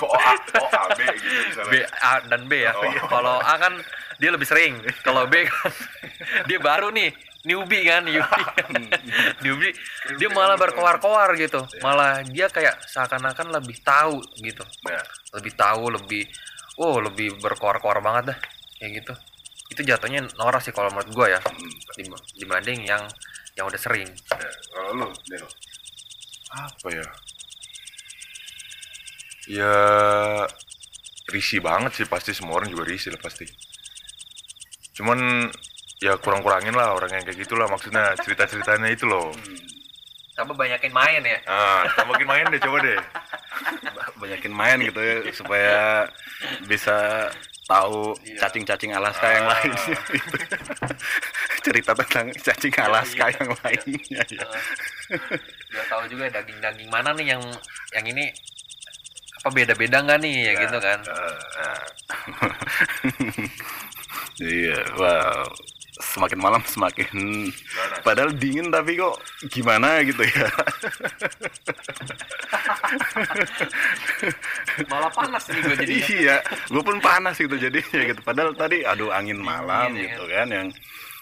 Oh 0.01 0.11
A 0.17 0.33
oh 0.57 0.69
A 0.73 0.83
B 0.97 0.99
gitu 1.05 1.37
misalnya? 1.53 1.71
B 1.71 1.73
A 1.85 2.13
dan 2.25 2.41
B 2.49 2.53
ya. 2.65 2.73
Kalau 3.05 3.37
A 3.37 3.53
kan 3.61 3.73
dia 4.17 4.33
lebih 4.33 4.49
sering. 4.49 4.81
Kalau 5.05 5.29
B 5.29 5.45
kan 5.45 5.71
dia 6.49 6.57
baru 6.57 6.89
nih 6.89 7.13
newbie 7.45 7.85
kan 7.85 8.01
newbie. 8.03 8.45
Newbie 9.45 9.73
dia 10.17 10.29
malah 10.33 10.57
berkoar-koar 10.57 11.37
gitu. 11.37 11.61
Malah 11.85 12.25
dia 12.25 12.49
kayak 12.49 12.81
seakan-akan 12.89 13.53
lebih 13.61 13.77
tahu 13.85 14.19
gitu. 14.41 14.65
Ya. 14.89 15.01
lebih 15.37 15.53
tahu 15.53 15.93
lebih 15.93 16.23
oh 16.81 16.97
lebih 16.97 17.37
berkoar-koar 17.37 18.01
banget 18.01 18.33
dah. 18.33 18.39
Kayak 18.81 19.05
gitu 19.05 19.13
itu 19.67 19.81
jatuhnya 19.83 20.23
norak 20.39 20.63
sih 20.63 20.71
kalau 20.71 20.89
menurut 20.91 21.11
gua 21.11 21.27
ya. 21.37 21.39
Dim- 21.99 22.25
dibanding 22.39 22.87
yang 22.87 23.03
yang 23.57 23.65
udah 23.67 23.79
sering. 23.79 24.07
Ya, 24.07 24.49
kalau 24.73 24.91
lu 24.95 25.07
Del 25.27 25.43
apa 26.47 26.87
ya? 26.93 27.07
Ya 29.47 29.75
risih 31.31 31.59
banget 31.59 31.91
sih. 31.99 32.05
Pasti 32.07 32.31
semua 32.31 32.59
orang 32.59 32.71
juga 32.71 32.87
risih 32.87 33.11
lah 33.15 33.21
pasti. 33.21 33.47
Cuman 34.95 35.49
ya 35.99 36.15
kurang-kurangin 36.21 36.71
lah 36.75 36.95
orang 36.95 37.11
yang 37.11 37.23
kayak 37.27 37.43
gitulah. 37.43 37.67
Maksudnya 37.67 38.15
cerita-ceritanya 38.23 38.87
itu 38.91 39.03
loh. 39.07 39.31
Sama 40.37 40.53
banyakin 40.53 40.93
main 40.93 41.21
ya. 41.25 41.37
Ah 41.49 41.81
tambahin 41.97 42.27
main 42.29 42.45
deh 42.47 42.61
coba 42.61 42.77
deh. 42.85 42.99
Banyakin 44.21 44.53
main 44.53 44.77
gitu 44.85 44.99
ya 45.01 45.15
supaya 45.33 46.05
bisa 46.69 47.27
tahu 47.67 48.15
cacing-cacing 48.39 48.95
Alaska 48.95 49.27
yang 49.27 49.45
lain. 49.45 49.71
Cerita 51.67 51.91
tentang 51.91 52.31
cacing 52.31 52.75
Alaska 52.79 53.25
yang 53.35 53.49
lainnya 53.59 54.23
ya. 54.31 54.47
udah 55.75 55.85
tahu 55.91 56.03
juga 56.07 56.31
daging-daging 56.31 56.87
mana 56.87 57.11
nih 57.15 57.35
yang 57.35 57.43
yang 57.91 58.05
ini 58.07 58.31
apa 59.37 59.49
beda-beda 59.51 59.99
nggak 60.03 60.19
nih 60.23 60.35
ya 60.47 60.53
gitu 60.63 60.77
kan? 60.79 60.99
Iya 64.37 64.85
wow 65.01 65.49
semakin 66.17 66.39
malam 66.41 66.61
semakin 66.65 67.07
padahal 68.01 68.33
dingin 68.33 68.73
tapi 68.73 68.97
kok 68.97 69.21
gimana 69.53 70.01
gitu 70.01 70.25
ya? 70.25 70.49
Malah 74.89 75.11
panas 75.13 75.43
nih 75.49 75.61
gue 75.61 75.75
jadi 75.85 75.95
iya 76.17 76.37
gue 76.67 76.81
pun 76.81 76.97
panas 76.97 77.37
gitu 77.37 77.55
jadinya 77.55 78.01
gitu. 78.09 78.21
Padahal 78.25 78.57
tadi 78.57 78.81
aduh 78.81 79.13
angin 79.13 79.37
malam 79.37 79.93
Dingin, 79.93 80.01
ya. 80.01 80.07
gitu 80.17 80.23
kan 80.29 80.47
yang 80.49 80.67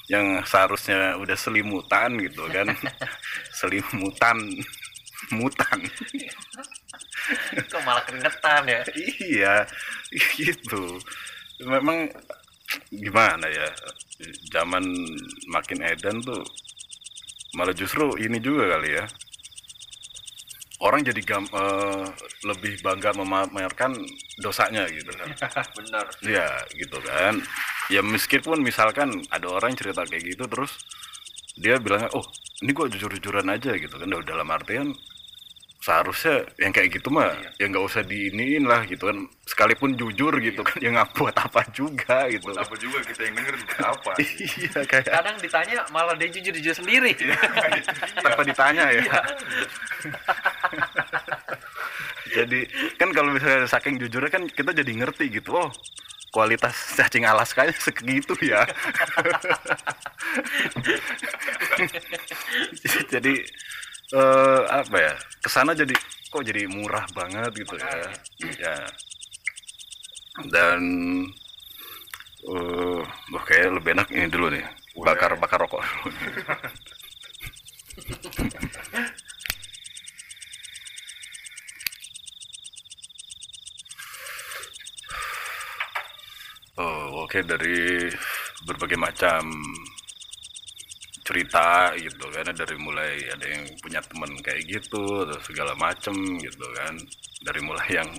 yang 0.06 0.26
seharusnya 0.46 1.18
udah 1.18 1.36
selimutan 1.36 2.16
gitu 2.22 2.46
kan. 2.54 2.72
Selimutan. 3.60 4.38
Mutan. 5.34 5.80
Kok 7.72 7.82
malah 7.82 8.04
keringetan 8.06 8.62
ya? 8.70 8.82
Iya 9.26 9.56
gitu. 10.38 11.02
Memang 11.66 12.14
gimana 12.94 13.46
ya 13.50 13.66
zaman 14.52 14.84
makin 15.52 15.84
edan 15.84 16.24
tuh 16.24 16.42
malah 17.56 17.76
justru 17.76 18.16
ini 18.20 18.40
juga 18.40 18.76
kali 18.78 19.00
ya. 19.00 19.06
Orang 20.84 21.08
jadi 21.08 21.24
gam, 21.24 21.48
eh, 21.48 22.04
lebih 22.44 22.84
bangga 22.84 23.16
memamerkan 23.16 23.96
dosanya 24.44 24.84
gitu 24.92 25.08
bener 25.80 26.06
ya 26.22 26.52
gitu 26.76 27.00
kan. 27.00 27.40
Ya 27.88 28.04
meskipun 28.04 28.60
misalkan 28.60 29.24
ada 29.32 29.48
orang 29.48 29.72
yang 29.72 29.80
cerita 29.80 30.04
kayak 30.04 30.36
gitu 30.36 30.44
terus 30.52 30.76
dia 31.56 31.80
bilangnya 31.80 32.12
oh 32.12 32.28
ini 32.60 32.76
gua 32.76 32.92
jujur-jujuran 32.92 33.48
aja 33.48 33.72
gitu 33.80 33.96
kan. 33.96 34.08
Dalam 34.28 34.48
artian 34.52 34.92
seharusnya 35.86 36.50
yang 36.58 36.74
kayak 36.74 36.98
gitu 36.98 37.14
mah 37.14 37.30
ya 37.62 37.70
nggak 37.70 37.86
usah 37.86 38.02
diiniin 38.02 38.66
lah 38.66 38.90
gitu 38.90 39.06
kan. 39.06 39.30
Sekalipun 39.46 39.94
jujur 39.94 40.34
gitu 40.42 40.66
kan 40.66 40.82
ya 40.82 40.90
nggak 40.90 41.14
buat 41.14 41.38
apa 41.38 41.62
juga 41.70 42.26
gitu. 42.34 42.50
Buat 42.50 42.66
apa 42.66 42.76
juga 42.82 43.06
kita 43.06 43.22
yang 43.30 43.36
denger 43.38 43.56
apa? 43.86 44.12
Iya 44.66 44.82
kayak 44.90 45.06
kadang 45.14 45.38
ditanya 45.38 45.86
malah 45.94 46.18
dia 46.18 46.30
jujur 46.34 46.54
jujur 46.58 46.74
sendiri. 46.74 47.14
Tanpa 48.18 48.42
ditanya 48.42 48.90
ya. 48.90 49.06
Jadi 52.36 52.66
kan 52.98 53.14
kalau 53.14 53.32
misalnya 53.32 53.70
saking 53.70 54.02
jujurnya 54.02 54.28
kan 54.28 54.44
kita 54.50 54.76
jadi 54.76 54.92
ngerti 54.92 55.32
gitu 55.40 55.56
oh 55.56 55.72
kualitas 56.36 56.76
cacing 57.00 57.24
Alaskanya 57.24 57.72
segitu 57.80 58.36
ya. 58.44 58.68
Jadi 63.14 63.40
eh, 64.16 64.62
apa 64.72 64.98
ya? 64.98 65.14
Ke 65.44 65.50
sana 65.52 65.76
jadi 65.76 65.94
kok 66.32 66.44
jadi 66.44 66.68
murah 66.72 67.06
banget 67.12 67.52
gitu 67.56 67.76
ya? 67.76 67.92
Ya. 68.60 68.76
Dan 70.52 70.82
eh 72.46 73.02
wah 73.34 73.44
kayak 73.48 73.82
lebih 73.82 73.92
enak 73.98 74.08
ini 74.14 74.28
dulu 74.32 74.48
nih. 74.54 74.66
Bakar 74.96 75.36
bakar 75.36 75.60
rokok 75.60 75.84
oh 86.80 87.28
oke 87.28 87.40
dari 87.44 88.08
berbagai 88.64 88.96
macam 88.96 89.52
cerita 91.26 91.90
gitu 91.98 92.30
kan 92.30 92.46
dari 92.54 92.78
mulai 92.78 93.18
ada 93.34 93.46
yang 93.50 93.66
punya 93.82 93.98
teman 94.06 94.30
kayak 94.46 94.62
gitu 94.70 95.26
terus 95.26 95.42
segala 95.42 95.74
macem 95.74 96.14
gitu 96.38 96.66
kan. 96.78 96.94
Dari 97.42 97.60
mulai 97.66 97.90
yang 97.90 98.10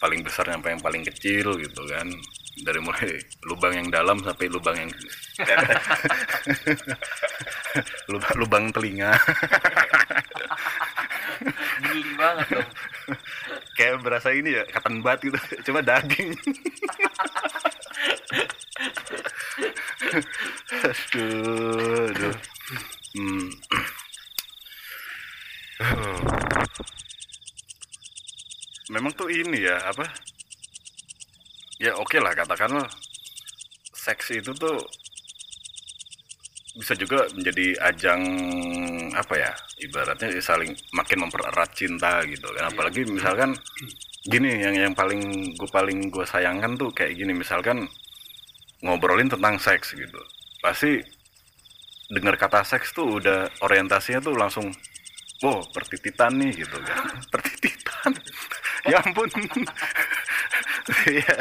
paling 0.00 0.24
besar 0.24 0.48
sampai 0.48 0.74
yang 0.74 0.82
paling 0.82 1.04
kecil 1.04 1.52
gitu 1.60 1.82
kan. 1.92 2.08
Dari 2.64 2.80
mulai 2.80 3.20
lubang 3.44 3.76
yang 3.76 3.88
dalam 3.92 4.16
sampai 4.24 4.48
lubang 4.48 4.76
yang 4.76 4.88
lubang, 8.12 8.34
lubang 8.40 8.64
telinga. 8.72 9.12
Geli 11.84 12.12
banget 12.16 12.46
dong. 12.48 12.70
Kayak 13.76 14.04
berasa 14.04 14.28
ini 14.32 14.56
ya 14.56 14.64
katan 14.72 15.04
bat 15.04 15.20
gitu. 15.20 15.36
Cuma 15.68 15.84
daging 15.84 16.32
aduh, 20.82 22.10
aduh. 22.10 22.34
Hmm. 23.12 23.48
memang 28.92 29.12
tuh 29.14 29.28
ini 29.30 29.66
ya 29.66 29.78
apa 29.88 30.04
ya 31.78 31.94
oke 31.98 32.18
lah 32.18 32.34
katakanlah 32.34 32.86
seks 33.94 34.34
itu 34.34 34.50
tuh 34.54 34.78
bisa 36.72 36.96
juga 36.96 37.28
menjadi 37.36 37.76
ajang 37.92 38.22
apa 39.12 39.34
ya 39.36 39.50
ibaratnya 39.84 40.32
saling 40.40 40.72
makin 40.96 41.28
mempererat 41.28 41.70
cinta 41.76 42.24
gitu 42.24 42.48
kan 42.56 42.72
apalagi 42.72 43.04
misalkan 43.04 43.52
gini 44.24 44.62
yang 44.62 44.74
yang 44.74 44.94
paling 44.96 45.52
gue 45.52 45.68
paling 45.68 46.08
gue 46.08 46.24
sayangkan 46.24 46.78
tuh 46.80 46.88
kayak 46.96 47.18
gini 47.18 47.36
misalkan 47.36 47.84
ngobrolin 48.80 49.28
tentang 49.28 49.60
seks 49.60 49.92
gitu 49.92 50.20
pasti 50.62 51.02
dengar 52.12 52.38
kata 52.38 52.62
seks 52.62 52.94
tuh 52.94 53.18
udah 53.18 53.50
orientasinya 53.66 54.22
tuh 54.22 54.38
langsung 54.38 54.70
wow 55.42 55.58
pertititan 55.74 56.38
nih 56.38 56.62
gitu 56.62 56.78
kan. 56.80 57.10
Pertititan. 57.34 58.12
Ya 58.82 58.98
ampun. 58.98 59.30
Iya. 61.06 61.38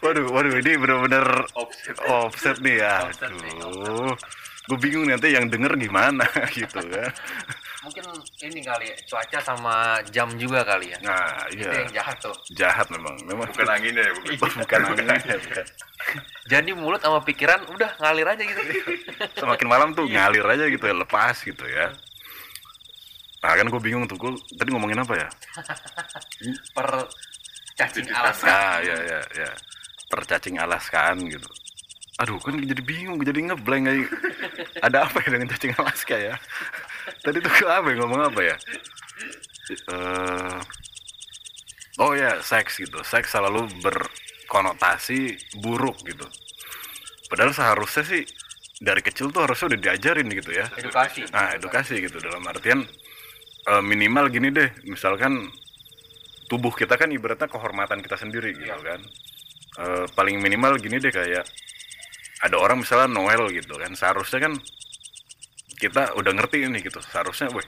waduh 0.00 0.24
waduh 0.32 0.56
ini 0.56 0.72
bener-bener 0.80 1.28
Offset. 1.52 1.96
offset 2.08 2.56
nih 2.64 2.80
ya. 2.80 3.04
Aduh. 3.28 4.16
Gue 4.64 4.78
bingung 4.80 5.12
nanti 5.12 5.36
yang 5.36 5.52
denger 5.52 5.76
gimana 5.76 6.24
gitu 6.56 6.80
kan 6.80 7.12
mungkin 7.78 8.04
ini 8.42 8.60
kali 8.66 8.90
ya 8.90 8.96
cuaca 9.06 9.38
sama 9.38 10.02
jam 10.10 10.26
juga 10.34 10.66
kali 10.66 10.90
ya. 10.90 10.98
Nah 10.98 11.46
itu 11.54 11.62
iya. 11.62 11.86
yang 11.86 11.92
jahat 11.94 12.16
tuh. 12.18 12.34
Jahat 12.58 12.86
memang 12.90 13.14
memang. 13.22 13.46
Bukan 13.54 13.68
anginnya 13.70 14.02
ya 14.02 14.12
bukan. 14.18 14.50
Bukan 14.66 14.80
anginnya 14.82 15.38
bukan. 15.38 15.66
jadi 16.48 16.70
mulut 16.74 17.00
sama 17.04 17.22
pikiran 17.22 17.60
udah 17.70 17.90
ngalir 18.02 18.26
aja 18.26 18.42
gitu. 18.42 18.62
Semakin 19.42 19.66
malam 19.70 19.88
tuh 19.94 20.10
ngalir 20.10 20.42
aja 20.42 20.64
gitu 20.66 20.84
ya 20.90 20.94
lepas 20.94 21.36
gitu 21.38 21.64
ya. 21.70 21.94
Nah 23.46 23.54
kan 23.54 23.66
gue 23.70 23.80
bingung 23.82 24.10
tuh 24.10 24.18
gue 24.18 24.32
tadi 24.58 24.74
ngomongin 24.74 24.98
apa 24.98 25.14
ya? 25.14 25.28
Per 26.76 26.88
cacing 27.78 28.10
alas 28.10 28.42
ah 28.42 28.82
ya 28.82 28.96
ya 29.06 29.20
ya 29.38 29.50
percacing 30.10 30.58
alaskan 30.58 31.30
gitu. 31.30 31.46
Aduh 32.18 32.42
kan 32.42 32.58
jadi 32.58 32.82
bingung 32.82 33.22
jadi 33.22 33.38
ngeblank 33.38 33.86
aja 33.86 34.02
ada 34.90 35.06
apa 35.06 35.22
ya 35.22 35.38
dengan 35.38 35.54
cacing 35.54 35.70
alaska 35.78 36.18
ya 36.18 36.34
tadi 37.22 37.38
tuh 37.42 37.52
gue 37.52 37.70
apa 37.70 37.88
ya? 37.90 37.96
Ngomong 38.00 38.20
apa 38.28 38.40
ya? 38.42 38.56
Eh, 39.68 40.58
oh 42.00 42.12
ya 42.16 42.40
seks 42.40 42.80
gitu. 42.80 42.98
Seks 43.04 43.32
selalu 43.32 43.68
berkonotasi 43.84 45.36
buruk 45.60 46.00
gitu. 46.06 46.24
Padahal 47.28 47.52
seharusnya 47.52 48.04
sih 48.04 48.22
dari 48.78 49.02
kecil 49.02 49.34
tuh 49.34 49.44
harusnya 49.44 49.74
udah 49.74 49.80
diajarin 49.80 50.28
gitu 50.32 50.50
ya. 50.54 50.66
Edukasi. 50.78 51.28
Nah, 51.34 51.52
edukasi 51.58 51.94
gitu. 52.00 52.16
Dalam 52.22 52.42
artian 52.48 52.86
eh, 53.68 53.82
minimal 53.84 54.32
gini 54.32 54.48
deh, 54.48 54.70
misalkan 54.88 55.50
tubuh 56.48 56.72
kita 56.72 56.96
kan 56.96 57.12
ibaratnya 57.12 57.46
kehormatan 57.46 58.00
kita 58.00 58.16
sendiri 58.16 58.56
gitu 58.56 58.80
kan. 58.80 59.00
Eh, 59.78 60.04
paling 60.16 60.40
minimal 60.40 60.80
gini 60.80 60.98
deh 60.98 61.12
kayak 61.12 61.44
ada 62.38 62.56
orang 62.58 62.82
misalnya 62.82 63.10
Noel 63.10 63.50
gitu 63.50 63.74
kan, 63.74 63.94
seharusnya 63.98 64.46
kan 64.46 64.54
kita 65.78 66.18
udah 66.18 66.32
ngerti 66.34 66.66
ini 66.66 66.82
gitu, 66.82 66.98
seharusnya 67.00 67.48
weh 67.54 67.66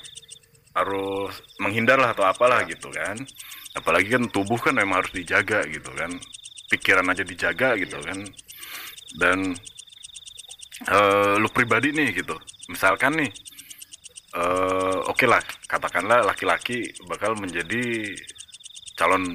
harus 0.70 1.35
menghindar 1.59 1.99
lah 1.99 2.14
atau 2.14 2.27
apalah 2.27 2.62
gitu 2.66 2.90
kan. 2.90 3.18
Apalagi 3.79 4.18
kan 4.18 4.27
tubuh 4.31 4.59
kan 4.59 4.75
memang 4.75 5.03
harus 5.03 5.14
dijaga 5.14 5.62
gitu 5.70 5.90
kan. 5.94 6.11
Pikiran 6.70 7.07
aja 7.11 7.23
dijaga 7.23 7.79
gitu 7.79 7.99
kan. 8.03 8.18
Dan 9.18 9.55
eh, 10.88 11.35
lu 11.37 11.49
pribadi 11.53 11.92
nih 11.92 12.14
gitu 12.16 12.37
misalkan 12.73 13.20
nih 13.20 13.31
eh 14.31 14.99
oke 15.11 15.27
lah 15.27 15.42
katakanlah 15.66 16.23
laki-laki 16.23 16.87
bakal 17.11 17.35
menjadi 17.35 18.14
calon 18.94 19.27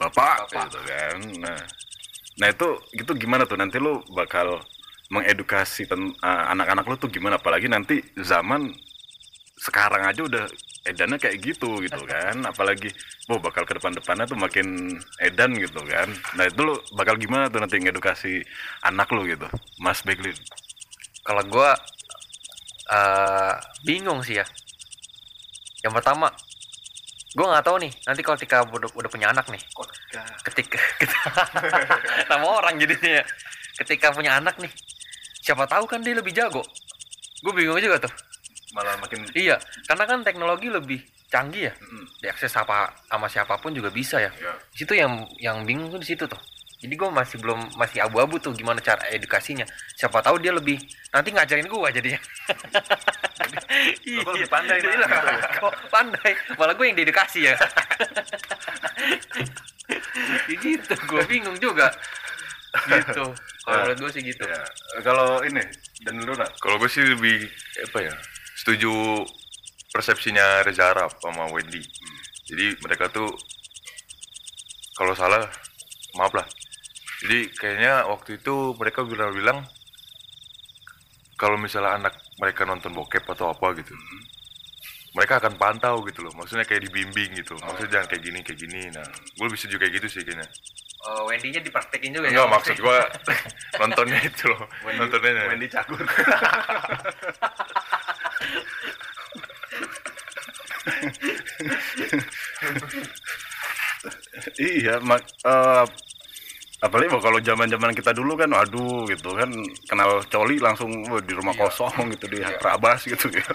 bapak, 0.00 0.48
Bapak. 0.48 0.72
gitu 0.72 0.80
kan 0.88 1.18
nah 1.44 1.60
nah 2.40 2.48
itu 2.48 2.68
gitu 2.96 3.12
gimana 3.18 3.44
tuh 3.44 3.60
nanti 3.60 3.76
lu 3.76 4.00
bakal 4.16 4.56
mengedukasi 5.08 5.88
eh, 5.88 6.44
anak-anak 6.52 6.84
lu 6.84 6.96
tuh 7.00 7.10
gimana? 7.10 7.40
Apalagi 7.40 7.68
nanti 7.68 8.00
zaman 8.20 8.72
sekarang 9.58 10.06
aja 10.06 10.22
udah 10.22 10.44
edannya 10.86 11.18
kayak 11.18 11.36
gitu 11.42 11.80
gitu 11.84 12.00
kan. 12.04 12.36
Apalagi 12.46 12.92
oh 13.28 13.40
bakal 13.40 13.64
ke 13.68 13.76
depan-depannya 13.76 14.24
tuh 14.28 14.38
makin 14.38 14.96
edan 15.20 15.56
gitu 15.56 15.80
kan. 15.84 16.08
Nah 16.36 16.44
itu 16.48 16.60
lu 16.62 16.74
bakal 16.96 17.16
gimana 17.20 17.48
tuh 17.52 17.60
nanti 17.60 17.80
ngedukasi 17.80 18.40
anak 18.84 19.08
lu 19.12 19.28
gitu 19.28 19.48
Mas 19.80 20.00
Beglin? 20.04 20.36
Kalau 21.24 21.42
gua 21.48 21.76
eh, 22.92 23.54
bingung 23.84 24.20
sih 24.24 24.40
ya. 24.40 24.46
Yang 25.84 26.02
pertama 26.02 26.28
gua 27.36 27.46
nggak 27.56 27.66
tahu 27.68 27.76
nih 27.84 27.92
nanti 28.08 28.20
kalau 28.24 28.36
ketika 28.40 28.64
udah, 28.64 28.88
udah 28.96 29.10
punya 29.12 29.28
anak 29.28 29.44
nih 29.52 29.60
ketika. 30.44 30.80
nama 32.28 32.46
orang 32.60 32.80
jadinya. 32.80 33.20
Ya. 33.20 33.24
ketika 33.78 34.10
punya 34.10 34.34
anak 34.42 34.58
nih 34.58 34.72
siapa 35.48 35.64
tahu 35.64 35.88
kan 35.88 36.04
dia 36.04 36.12
lebih 36.12 36.36
jago. 36.36 36.60
Gue 37.40 37.52
bingung 37.56 37.80
juga 37.80 38.04
tuh. 38.04 38.12
Malah 38.76 39.00
makin 39.00 39.24
iya 39.32 39.56
karena 39.88 40.04
kan 40.04 40.20
teknologi 40.20 40.68
lebih 40.68 41.00
canggih 41.32 41.72
ya. 41.72 41.74
Mm, 41.80 42.04
diakses 42.20 42.52
apa 42.52 42.92
sama 43.08 43.24
siapa 43.32 43.56
pun 43.56 43.72
juga 43.72 43.88
bisa 43.88 44.20
ya. 44.20 44.28
Di 44.68 44.84
situ 44.84 44.92
yang 44.92 45.24
yang 45.40 45.64
bingung 45.64 45.88
tuh 45.88 45.96
di 45.96 46.08
situ 46.12 46.28
tuh. 46.28 46.36
Jadi 46.78 46.94
gue 46.94 47.10
masih 47.10 47.42
belum 47.42 47.74
masih 47.74 48.04
abu-abu 48.04 48.38
tuh 48.38 48.52
gimana 48.54 48.78
cara 48.78 49.02
edukasinya. 49.10 49.64
Siapa 49.98 50.20
tahu 50.22 50.38
dia 50.38 50.52
lebih 50.54 50.78
nanti 51.10 51.32
ngajarin 51.32 51.66
gue 51.66 51.88
jadinya. 51.96 52.20
Iya 54.06 54.20
Lo 54.28 54.30
lebih 54.36 54.46
pandai, 54.52 54.78
Iya, 54.78 54.94
Nak, 54.94 55.10
gitu 55.10 55.26
ya. 55.26 55.58
kok 55.58 55.74
pandai? 55.90 56.32
Malah 56.54 56.74
gue 56.76 56.86
yang 56.86 56.98
diedukasi 57.00 57.40
ya. 57.50 57.54
Gitu 60.48 60.94
gue 61.08 61.22
bingung 61.26 61.56
juga. 61.58 61.88
Gitu 62.86 63.26
kalau 63.68 63.76
Nah. 63.76 63.84
menurut 63.84 64.00
gue 64.00 64.10
sih 64.16 64.22
gitu 64.24 64.42
Ya, 64.48 64.64
kalau 65.04 65.44
ini 65.44 65.60
dan 66.08 66.14
lu 66.24 66.32
nak 66.32 66.56
Kalau 66.56 66.80
gue 66.80 66.88
sih 66.88 67.04
lebih 67.04 67.44
apa 67.84 67.98
ya? 68.00 68.14
Setuju 68.56 69.22
persepsinya 69.92 70.64
Reza 70.64 70.88
Arab 70.96 71.12
sama 71.20 71.52
Wendy. 71.52 71.84
Jadi 72.48 72.80
mereka 72.80 73.12
tuh 73.12 73.28
kalau 74.96 75.12
salah 75.12 75.44
maaf 76.16 76.32
lah. 76.32 76.48
Jadi 77.20 77.52
kayaknya 77.52 78.08
waktu 78.08 78.40
itu 78.40 78.72
mereka 78.80 79.04
bilang-bilang 79.04 79.68
kalau 81.36 81.60
misalnya 81.60 82.00
anak 82.00 82.14
mereka 82.40 82.64
nonton 82.64 82.90
bokep 82.96 83.22
atau 83.28 83.52
apa 83.52 83.76
gitu. 83.78 83.92
Mereka 85.12 85.44
akan 85.44 85.54
pantau 85.60 86.00
gitu 86.08 86.24
loh. 86.24 86.32
Maksudnya 86.34 86.64
kayak 86.64 86.88
dibimbing 86.88 87.36
gitu. 87.36 87.52
Maksudnya 87.58 88.00
jangan 88.00 88.06
kayak 88.10 88.22
gini 88.22 88.38
kayak 88.42 88.58
gini. 88.58 88.80
Nah, 88.96 89.06
gue 89.06 89.44
lebih 89.44 89.58
setuju 89.58 89.76
kayak 89.82 89.92
gitu 89.98 90.08
sih 90.08 90.22
kayaknya. 90.24 90.46
Oh, 91.06 91.30
Wendy-nya 91.30 91.62
dipraktekin 91.62 92.10
juga 92.10 92.26
Enggak 92.26 92.50
maksud 92.58 92.76
gue 92.82 92.98
nontonnya 93.80 94.18
itu 94.18 94.50
loh. 94.50 94.66
Nontonnya. 94.82 95.46
Wendy 95.46 95.70
cakur 95.70 96.02
iya 104.58 104.98
mak 105.04 105.22
eh, 105.44 105.84
apalagi 106.82 107.10
kalau 107.10 107.38
zaman 107.42 107.68
zaman 107.68 107.92
kita 107.94 108.14
dulu 108.14 108.38
kan 108.38 108.50
aduh 108.54 109.06
gitu 109.10 109.34
kan 109.34 109.50
kenal 109.90 110.22
coli 110.30 110.56
langsung 110.62 110.90
wah, 111.10 111.22
di 111.22 111.34
rumah 111.34 111.54
kosong 111.54 112.10
gitu 112.14 112.26
di 112.30 112.38
Prabas 112.58 113.04
gitu 113.06 113.28
ya. 113.30 113.44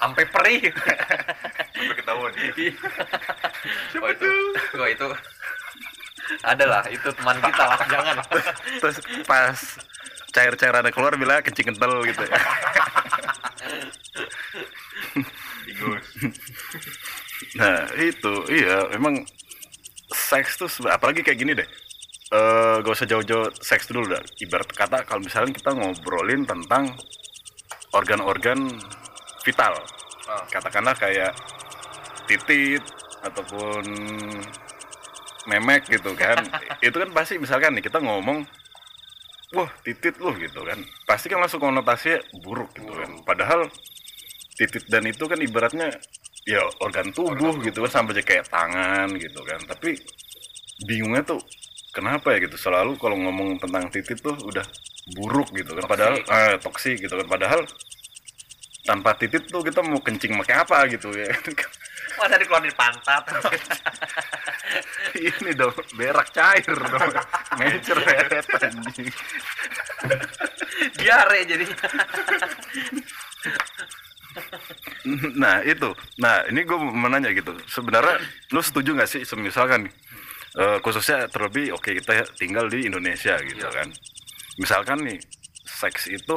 Sampai 0.00 0.24
perih. 0.26 0.68
Sampai 1.76 1.94
ketahuan. 1.96 2.32
Ya. 2.34 2.72
Wah 4.00 4.10
itu, 4.10 4.30
wah 4.74 4.88
itu 4.90 5.06
ada 6.44 6.64
lah 6.64 6.82
itu 6.88 7.08
teman 7.14 7.36
kita. 7.46 7.64
Lah 7.64 7.82
jangan. 7.88 8.16
Terus 8.80 8.96
pas 9.24 9.56
cair-cairannya 10.32 10.92
keluar 10.92 11.16
bilang 11.16 11.40
kencing 11.42 11.72
kental 11.74 12.04
gitu. 12.04 12.24
Ya 12.28 12.40
nah 17.54 17.86
itu 17.94 18.34
iya 18.50 18.90
memang 18.98 19.22
seks 20.10 20.58
tuh 20.58 20.70
apalagi 20.90 21.22
kayak 21.22 21.38
gini 21.38 21.52
deh. 21.54 21.68
Eh 22.28 22.76
gak 22.84 22.92
usah 22.92 23.08
jauh-jauh 23.08 23.48
seks 23.62 23.88
dulu 23.88 24.12
dah. 24.12 24.22
Ibarat 24.42 24.68
kata 24.74 25.06
kalau 25.08 25.24
misalnya 25.24 25.54
kita 25.54 25.70
ngobrolin 25.72 26.44
tentang 26.44 26.92
organ-organ 27.94 28.68
vital. 29.46 29.74
Ah. 30.28 30.44
katakanlah 30.52 30.92
kayak 30.92 31.32
titit 32.28 32.84
ataupun 33.24 33.80
memek 35.48 35.88
gitu 35.88 36.12
kan. 36.12 36.38
Itu 36.84 36.96
kan 37.00 37.10
pasti 37.16 37.40
misalkan 37.40 37.72
nih 37.74 37.88
kita 37.88 37.98
ngomong 38.04 38.44
wah 39.56 39.70
titit 39.80 40.20
loh 40.20 40.36
gitu 40.36 40.60
kan. 40.62 40.78
Pasti 41.08 41.32
kan 41.32 41.40
langsung 41.40 41.64
konotasinya 41.64 42.20
buruk 42.44 42.76
gitu 42.76 42.92
kan. 42.92 43.10
Padahal 43.24 43.66
titit 44.60 44.84
dan 44.92 45.08
itu 45.08 45.24
kan 45.24 45.40
ibaratnya 45.40 45.88
ya 46.44 46.60
organ 46.84 47.12
tubuh 47.16 47.56
gitu 47.64 47.84
kan 47.88 48.02
sampai 48.02 48.20
aja 48.20 48.22
kayak 48.22 48.46
tangan 48.52 49.08
gitu 49.16 49.40
kan. 49.42 49.60
Tapi 49.64 49.96
bingungnya 50.84 51.24
tuh 51.24 51.40
kenapa 51.96 52.36
ya 52.36 52.44
gitu? 52.44 52.60
Selalu 52.60 53.00
kalau 53.00 53.16
ngomong 53.16 53.56
tentang 53.56 53.88
titit 53.88 54.20
tuh 54.20 54.36
udah 54.36 54.62
buruk 55.16 55.48
gitu 55.56 55.72
kan. 55.72 55.88
Padahal 55.88 56.14
eh, 56.20 56.54
toksik 56.60 57.00
gitu 57.00 57.16
kan. 57.16 57.26
Padahal 57.26 57.64
tanpa 58.88 59.12
titit 59.20 59.44
tuh 59.52 59.60
kita 59.60 59.84
mau 59.84 60.00
kencing 60.00 60.32
pakai 60.40 60.64
apa 60.64 60.88
gitu 60.88 61.12
ya 61.12 61.28
masa 62.18 62.36
dikeluarin 62.36 62.74
pantat? 62.74 63.22
Ini 65.18 65.50
dong 65.56 65.74
berak 65.96 66.28
cair 66.34 66.76
dong. 66.76 67.12
Mecer 67.56 67.98
anjing. 67.98 69.08
Diare 70.98 71.38
jadi 71.48 71.64
nah 75.34 75.64
itu. 75.64 75.90
Nah 76.20 76.44
ini 76.46 76.62
gue 76.62 76.78
mau 76.78 77.08
nanya 77.10 77.32
gitu. 77.32 77.54
Sebenarnya 77.66 78.20
lu 78.52 78.60
setuju 78.60 78.94
nggak 78.94 79.10
sih 79.10 79.22
misalkan 79.40 79.88
nih, 79.88 79.94
eh, 80.60 80.78
khususnya 80.84 81.26
terlebih 81.32 81.74
oke 81.74 81.90
kita 81.96 82.28
tinggal 82.36 82.68
di 82.68 82.86
Indonesia 82.86 83.34
gitu 83.42 83.66
Iya. 83.66 83.74
kan. 83.82 83.88
Misalkan 84.60 84.98
nih 85.06 85.18
seks 85.64 86.10
itu 86.10 86.36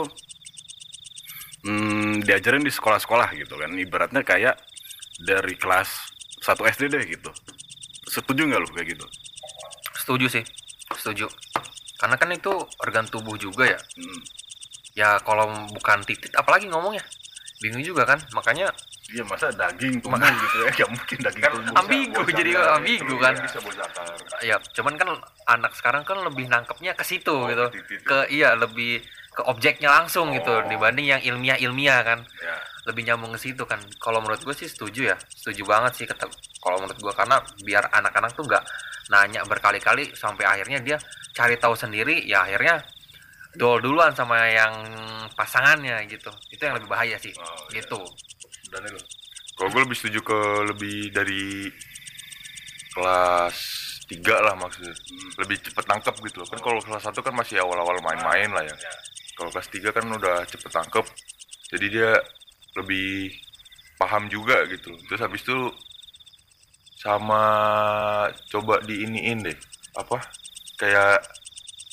hmm, 1.67 2.23
diajarin 2.25 2.63
di 2.63 2.71
sekolah-sekolah 2.71 3.35
gitu 3.37 3.59
kan. 3.59 3.71
Ibaratnya 3.75 4.21
kayak 4.23 4.55
dari 5.21 5.53
kelas 5.55 5.89
1 6.41 6.57
SD 6.73 6.83
deh 6.89 7.03
gitu. 7.05 7.29
Setuju 8.07 8.41
nggak 8.43 8.59
lu 8.59 8.69
kayak 8.73 8.97
gitu? 8.97 9.05
Setuju 9.95 10.27
sih 10.27 10.43
setuju. 10.91 11.29
Karena 11.95 12.17
kan 12.17 12.29
itu 12.33 12.51
organ 12.81 13.05
tubuh 13.07 13.37
juga 13.37 13.69
ya. 13.69 13.79
Hmm. 13.79 14.21
ya 14.91 15.09
kalau 15.23 15.47
bukan 15.71 16.03
titit 16.03 16.33
apalagi 16.35 16.67
ngomongnya. 16.67 17.03
Bingung 17.61 17.85
juga 17.85 18.03
kan 18.03 18.17
makanya 18.33 18.73
iya 19.13 19.21
masa 19.23 19.53
daging 19.53 20.01
tumbuh 20.01 20.17
gitu 20.19 20.57
ya? 20.65 20.69
Nggak 20.75 20.89
mungkin 20.91 21.17
daging 21.21 21.43
Kan 21.45 21.51
tumbuh 21.53 21.73
ambigu 21.77 22.21
jadi 22.33 22.51
ambigu 22.75 23.15
kan. 23.21 23.33
Bisa 23.37 23.57
buat 23.61 23.75
zakar. 23.77 24.05
ya 24.41 24.57
cuman 24.73 24.93
kan 24.97 25.09
anak 25.47 25.71
sekarang 25.77 26.01
kan 26.03 26.17
lebih 26.25 26.49
nangkepnya 26.49 26.97
ke 26.97 27.05
situ 27.05 27.29
Oh, 27.31 27.45
gitu. 27.47 27.69
ke 27.69 28.01
ke 28.01 28.17
iya 28.33 28.57
lebih 28.57 29.05
ke 29.31 29.41
objeknya 29.47 29.93
langsung 29.93 30.33
gitu 30.35 30.49
Oh. 30.51 30.65
dibanding 30.67 31.07
yang 31.07 31.21
ilmiah 31.21 31.55
ilmiah 31.61 32.01
kan. 32.03 32.19
Ya. 32.41 32.55
Lebih 32.89 33.05
nyambung 33.05 33.31
ke 33.37 33.39
situ 33.49 33.63
kan 33.67 33.77
kalau 34.01 34.21
menurut 34.21 34.41
gue 34.41 34.55
sih 34.57 34.65
setuju 34.65 35.13
ya 35.13 35.17
setuju 35.29 35.65
banget 35.65 35.91
sih 36.01 36.05
kata 36.09 36.25
kalau 36.61 36.81
menurut 36.81 36.97
gue 36.97 37.13
karena 37.13 37.37
biar 37.61 37.83
anak-anak 37.93 38.33
tuh 38.33 38.45
nggak 38.45 38.63
nanya 39.13 39.41
berkali-kali 39.45 40.13
sampai 40.17 40.45
akhirnya 40.47 40.79
dia 40.81 40.97
cari 41.35 41.57
tahu 41.61 41.77
sendiri 41.77 42.25
ya 42.25 42.47
akhirnya 42.47 42.81
dol 43.53 43.83
duluan 43.83 44.15
sama 44.15 44.47
yang 44.47 44.73
pasangannya 45.35 46.07
gitu 46.07 46.31
itu 46.49 46.61
yang 46.63 46.79
lebih 46.79 46.89
bahaya 46.89 47.19
sih 47.19 47.35
Oh, 47.35 47.69
iya. 47.69 47.83
gitu 47.83 47.99
Daniel 48.71 48.97
Kalau 49.59 49.69
gue 49.77 49.81
lebih 49.83 49.97
setuju 49.99 50.19
ke 50.25 50.39
lebih 50.73 51.11
dari 51.13 51.69
kelas 52.91 53.55
3 54.11 54.19
lah 54.43 54.55
maksudnya. 54.59 54.95
Lebih 55.39 55.57
cepet 55.63 55.85
tangkep 55.87 56.15
gitu 56.27 56.43
loh. 56.43 56.47
Kan 56.49 56.59
kalau 56.59 56.79
kelas 56.83 57.03
1 57.07 57.15
kan 57.23 57.33
masih 57.35 57.63
awal-awal 57.63 57.95
main-main 58.03 58.51
lah 58.51 58.63
ya. 58.65 58.75
Kalau 59.39 59.53
kelas 59.53 59.69
3 59.71 59.95
kan 59.95 60.05
udah 60.11 60.43
cepet 60.49 60.71
tangkep. 60.71 61.05
Jadi 61.71 61.85
dia 61.87 62.11
lebih 62.77 63.35
paham 63.99 64.27
juga 64.31 64.65
gitu. 64.69 64.95
Terus 65.09 65.21
habis 65.21 65.41
itu 65.43 65.57
sama 67.01 67.43
coba 68.53 68.81
diiniin 68.85 69.41
deh. 69.45 69.57
Apa? 69.97 70.21
Kayak 70.77 71.21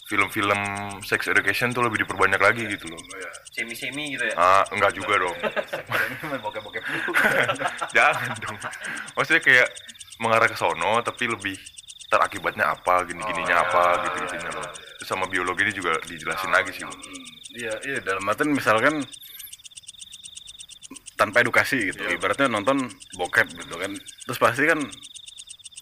film-film 0.08 0.60
sex 1.04 1.28
education 1.28 1.68
tuh 1.76 1.84
lebih 1.84 2.04
diperbanyak 2.04 2.40
lagi 2.40 2.64
gitu 2.64 2.88
loh. 2.88 3.00
semi 3.52 3.76
semi 3.76 4.16
gitu 4.16 4.24
ya 4.24 4.34
Ah, 4.38 4.64
enggak 4.72 4.96
juga 4.96 5.20
dong. 5.20 5.36
bokep-bokep 6.44 6.84
Jangan 7.96 8.32
dong. 8.40 8.56
Maksudnya 9.18 9.42
kayak 9.44 9.68
mengarah 10.22 10.48
ke 10.48 10.56
sono 10.56 11.04
tapi 11.04 11.28
lebih 11.28 11.56
terakibatnya 12.08 12.72
apa, 12.72 13.04
gini-gininya 13.04 13.68
apa, 13.68 14.00
gitu-gitunya 14.08 14.48
loh. 14.56 14.64
Terus 14.96 15.08
sama 15.08 15.28
biologi 15.28 15.68
ini 15.68 15.72
juga 15.76 15.92
dijelasin 16.08 16.48
lagi 16.48 16.72
sih. 16.72 16.88
Iya, 17.60 17.72
iya 17.84 17.98
dalam 18.00 18.24
artian 18.24 18.56
misalkan 18.56 19.04
tanpa 21.18 21.42
edukasi 21.42 21.90
gitu. 21.90 22.06
Ibaratnya 22.06 22.46
nonton 22.46 22.86
bokep 23.18 23.50
gitu 23.50 23.74
kan. 23.74 23.92
Terus 23.98 24.38
pasti 24.38 24.64
kan 24.70 24.80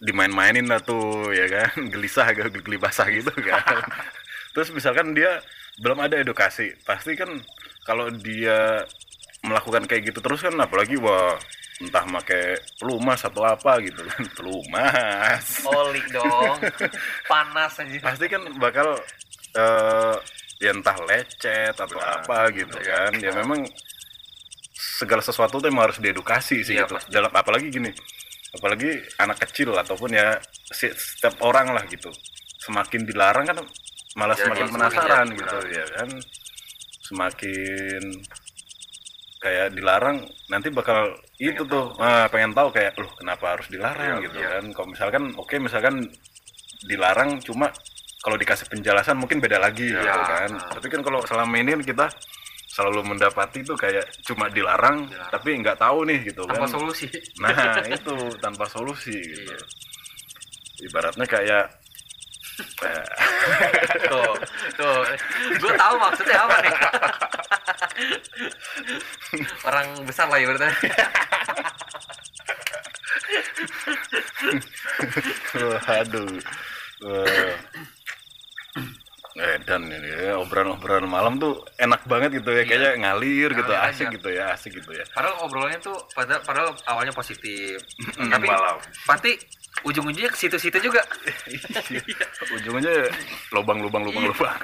dimain-mainin 0.01 0.65
lah 0.65 0.81
tuh 0.81 1.29
ya 1.33 1.45
kan, 1.47 1.69
gelisah 1.93 2.25
agak 2.25 2.53
geli 2.57 2.81
basah 2.81 3.07
gitu 3.07 3.31
kan. 3.31 3.85
Terus 4.57 4.73
misalkan 4.73 5.13
dia 5.13 5.39
belum 5.77 6.01
ada 6.01 6.17
edukasi, 6.17 6.73
pasti 6.81 7.13
kan 7.13 7.29
kalau 7.85 8.09
dia 8.09 8.81
melakukan 9.45 9.85
kayak 9.85 10.09
gitu 10.09 10.19
terus 10.19 10.41
kan 10.41 10.57
apalagi 10.57 10.97
wah 10.97 11.37
entah 11.77 12.09
make 12.09 12.57
pelumas 12.81 13.21
atau 13.21 13.45
apa 13.45 13.77
gitu 13.85 14.01
kan. 14.01 14.21
Pelumas. 14.37 15.61
Oli 15.69 16.01
dong. 16.09 16.57
Panas 17.29 17.77
aja. 17.77 17.97
Pasti 18.01 18.25
kan 18.25 18.41
bakal 18.57 18.97
eh 19.53 20.15
ya 20.57 20.73
entah 20.73 20.97
lecet 21.05 21.77
atau 21.77 22.01
apa 22.01 22.49
gitu 22.49 22.77
kan. 22.81 23.13
Ya 23.21 23.29
memang 23.37 23.61
segala 24.97 25.21
sesuatu 25.21 25.61
tuh 25.61 25.69
emang 25.69 25.93
harus 25.93 26.01
diedukasi 26.01 26.65
sih 26.65 26.73
Iya, 26.73 26.89
gitu. 26.89 26.97
dalam 27.13 27.29
apalagi 27.29 27.69
gini 27.69 27.93
apalagi 28.49 28.89
anak 29.21 29.37
kecil 29.45 29.77
ataupun 29.77 30.09
ya 30.09 30.41
setiap 30.73 31.37
orang 31.45 31.69
lah 31.77 31.85
gitu. 31.85 32.09
Semakin 32.57 33.05
dilarang 33.05 33.45
kan 33.45 33.57
malah 34.17 34.33
Ya, 34.33 34.49
semakin 34.49 34.65
ya, 34.65 34.73
penasaran 34.73 35.27
semakin 35.29 35.37
gitu 35.37 35.57
ya 35.69 35.85
kan? 35.93 36.09
Semakin 37.05 38.01
kayak 39.37 39.67
dilarang 39.77 40.17
nanti 40.49 40.73
bakal 40.73 41.13
itu 41.37 41.61
tuh 41.69 41.93
ah, 42.01 42.25
pengen 42.27 42.57
tahu 42.57 42.73
kayak 42.73 42.97
loh 42.97 43.11
kenapa 43.13 43.53
harus 43.53 43.67
dilarang? 43.69 44.17
Iya, 44.19 44.25
gitu 44.25 44.37
iya. 44.41 44.49
kan. 44.57 44.63
Kalau 44.73 44.87
misalkan 44.89 45.23
oke 45.37 45.55
misalkan 45.61 45.95
dilarang 46.83 47.37
cuma 47.45 47.69
kalau 48.17 48.35
dikasih 48.35 48.65
penjelasan 48.67 49.15
mungkin 49.15 49.37
beda 49.37 49.61
lagi 49.61 49.87
Iya. 49.87 50.01
gitu 50.01 50.21
kan. 50.25 50.51
tapi 50.73 50.87
kan 50.89 51.01
kalau 51.05 51.19
selama 51.23 51.53
ini 51.55 51.77
kita 51.79 52.09
selalu 52.77 53.01
mendapati 53.09 53.65
tuh 53.65 53.73
kayak 53.73 54.05
cuma 54.21 54.45
dilarang 54.53 55.09
tapi 55.33 55.57
nggak 55.57 55.81
tahu 55.81 56.05
nih 56.05 56.29
gitu 56.29 56.45
tanpa 56.45 56.69
kan. 56.69 56.77
solusi. 56.77 57.09
Nah 57.41 57.81
itu 57.89 58.15
tanpa 58.37 58.69
solusi 58.69 59.17
gitu. 59.17 59.49
Iya. 59.49 59.57
ibaratnya 60.77 61.25
kayak 61.25 61.65
eh, 62.85 63.05
tuh 64.05 64.29
tuh. 64.77 65.01
Gue 65.57 65.73
tahu 65.73 65.95
maksudnya 65.97 66.37
apa 66.37 66.57
nih? 66.61 66.73
Orang 69.65 69.87
besar 70.05 70.29
lah 70.29 70.37
ya 70.37 70.45
berarti 70.53 70.69
aduh 75.87 76.29
Wah. 79.37 79.45
Eh, 79.47 79.57
dan 79.63 79.85
ini 79.85 80.09
ya, 80.09 80.33
obrolan-obrolan 80.35 81.05
malam 81.05 81.37
tuh 81.37 81.53
enak 81.77 82.01
banget 82.03 82.41
gitu 82.41 82.49
ya, 82.49 82.63
kayaknya 82.63 82.91
ngalir 82.99 83.53
gitu, 83.53 83.69
Ngalir 83.69 83.87
asik 83.87 84.07
aja. 84.07 84.15
gitu 84.17 84.29
ya, 84.29 84.43
asik 84.51 84.71
gitu 84.73 84.91
ya. 84.91 85.05
padahal 85.13 85.45
obrolannya 85.45 85.77
tuh 85.79 85.93
pada 86.11 86.41
padahal 86.41 86.73
awalnya 86.85 87.13
positif 87.13 87.77
tapi 88.17 88.45
Malam. 88.45 88.81
pasti 89.05 89.37
ujung-ujungnya 89.83 90.25
ke 90.27 90.39
situ-situ 90.39 90.77
juga 90.81 91.05
Ujungnya 92.49 93.13
lubang, 93.53 93.77
lubang, 93.77 94.01
lubang, 94.03 94.25
Iya. 94.25 94.29
lubang. 94.33 94.57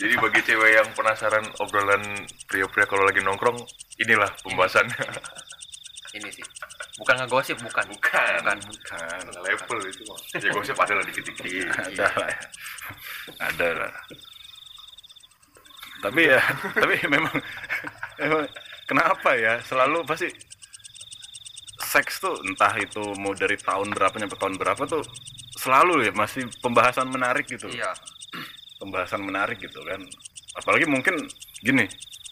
Jadi 0.00 0.14
bagi 0.16 0.40
cewek 0.42 0.70
yang 0.74 0.88
penasaran 0.92 1.44
obrolan 1.58 2.02
pria-pria 2.46 2.84
kalau 2.84 3.04
lagi 3.04 3.20
nongkrong, 3.20 3.56
inilah 3.98 4.28
pembahasannya. 4.42 4.96
Ini 6.14 6.28
sih. 6.32 6.44
Bukan 6.98 7.14
ngegosip 7.22 7.56
bukan. 7.62 7.84
Bukan 7.86 8.56
Bukan, 8.66 9.22
Level 9.40 9.78
itu 9.86 10.02
mah. 10.10 10.20
Ya 10.36 10.50
gosip 10.50 10.76
ada 10.78 10.98
lah 10.98 11.04
dikit-dikit. 11.06 11.70
ada 11.70 12.06
lah 12.18 12.28
ya. 12.28 12.42
Ada 13.38 13.68
lah. 13.78 13.92
tapi 16.00 16.24
ya 16.24 16.40
tapi 16.80 16.96
memang, 17.12 17.36
memang 18.16 18.44
kenapa 18.88 19.36
ya? 19.36 19.60
Selalu 19.60 20.00
pasti 20.08 20.32
seks 21.80 22.24
tuh 22.24 22.40
entah 22.48 22.72
itu 22.80 23.02
mau 23.20 23.36
dari 23.36 23.60
tahun 23.60 23.92
berapa 23.92 24.16
nyampe 24.16 24.38
tahun 24.40 24.56
berapa 24.56 24.80
tuh 24.88 25.04
selalu 25.60 26.08
ya 26.08 26.12
masih 26.16 26.48
pembahasan 26.64 27.12
menarik 27.12 27.44
gitu. 27.46 27.68
Iya. 27.68 27.92
Pembahasan 28.80 29.20
menarik 29.20 29.60
gitu 29.60 29.84
kan. 29.84 30.00
Apalagi 30.56 30.88
mungkin 30.88 31.20
gini 31.60 31.84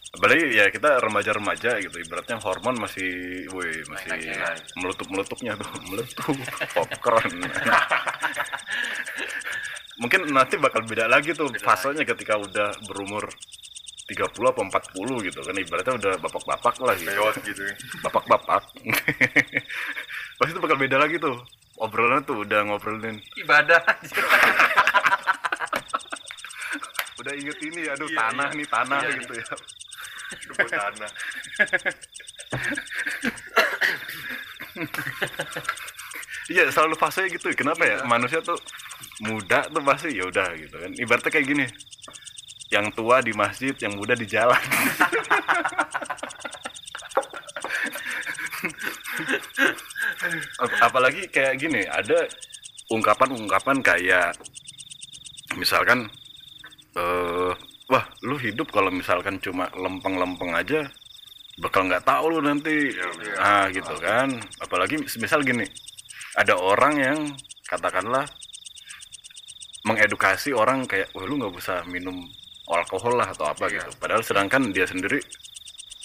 apalagi 0.09 0.41
ya 0.51 0.65
kita 0.67 0.97
remaja-remaja 0.99 1.77
gitu 1.79 1.97
ibaratnya 2.01 2.41
hormon 2.41 2.81
masih 2.81 3.05
woi 3.53 3.69
masih 3.85 4.09
Naik-naik. 4.09 4.57
meletup-melutupnya 4.75 5.53
tuh 5.53 5.69
meletup 5.89 6.35
popcorn. 6.73 7.33
Mungkin 10.01 10.31
nanti 10.31 10.55
bakal 10.55 10.87
beda 10.87 11.05
lagi 11.05 11.35
tuh 11.35 11.51
fasenya 11.59 12.07
ketika 12.07 12.39
udah 12.39 12.71
berumur 12.87 13.27
30 14.07 14.25
atau 14.31 14.63
40 14.65 15.27
gitu 15.29 15.39
kan 15.43 15.53
ibaratnya 15.53 15.93
udah 15.99 16.13
bapak-bapak 16.17 16.75
lah 16.81 16.95
gitu. 16.97 17.11
Lewat 17.13 17.35
gitu 17.45 17.61
ya. 17.61 17.73
bapak-bapak. 18.01 18.63
Pasti 20.39 20.51
itu 20.55 20.61
bakal 20.63 20.77
beda 20.79 20.97
lagi 20.97 21.19
tuh 21.19 21.35
obrolannya 21.77 22.25
tuh 22.25 22.41
udah 22.41 22.59
ngobrolin. 22.65 23.19
Ibadah 23.37 23.81
udah 27.19 27.33
inget 27.35 27.59
ini 27.59 27.83
aduh 27.85 28.07
Iya, 28.07 28.15
tanah 28.17 28.47
iya. 28.49 28.57
nih 28.57 28.67
tanah 28.71 28.99
Iya, 29.03 29.09
gitu 29.19 29.33
ya 29.35 29.45
Iya 36.49 36.69
selalu 36.73 36.95
fase 36.97 37.29
gitu. 37.29 37.51
Kenapa 37.53 37.85
ya? 37.85 38.01
Manusia 38.09 38.41
tuh 38.41 38.57
muda 39.21 39.67
tuh 39.69 39.83
pasti 39.85 40.17
ya 40.17 40.25
udah 40.25 40.49
gitu 40.57 40.75
kan. 40.81 40.91
Ibaratnya 40.97 41.31
kayak 41.31 41.47
gini. 41.47 41.65
Yang 42.69 42.85
tua 42.97 43.21
di 43.25 43.33
masjid 43.33 43.73
yang 43.81 43.93
muda 43.97 44.13
di 44.13 44.25
jalan. 44.29 44.61
Ap- 50.59 50.79
apalagi 50.91 51.27
kayak 51.31 51.57
gini 51.59 51.81
ada 51.87 52.27
ungkapan-ungkapan 52.91 53.77
kayak 53.81 54.35
misalkan 55.55 56.09
wah 56.93 57.55
lu 58.29 58.37
hidup 58.37 58.69
kalau 58.69 58.93
misalkan 58.93 59.41
cuma 59.41 59.65
lempeng-lempeng 59.73 60.53
aja 60.53 60.85
bakal 61.59 61.89
nggak 61.89 62.05
tahu 62.05 62.37
lu 62.37 62.45
nanti. 62.45 62.93
Ah 63.41 63.67
gitu 63.73 63.97
kan. 63.97 64.29
Apalagi 64.61 65.01
misal 65.01 65.41
gini 65.41 65.65
ada 66.37 66.55
orang 66.55 66.93
yang 67.01 67.19
katakanlah 67.65 68.23
mengedukasi 69.83 70.53
orang 70.53 70.85
kayak 70.85 71.09
wah 71.17 71.25
lu 71.25 71.41
nggak 71.41 71.57
usah 71.57 71.81
minum 71.89 72.15
alkohol 72.69 73.17
lah 73.17 73.33
atau 73.33 73.49
apa 73.49 73.65
gitu. 73.73 73.89
Padahal 73.97 74.21
sedangkan 74.21 74.69
dia 74.69 74.85
sendiri 74.85 75.17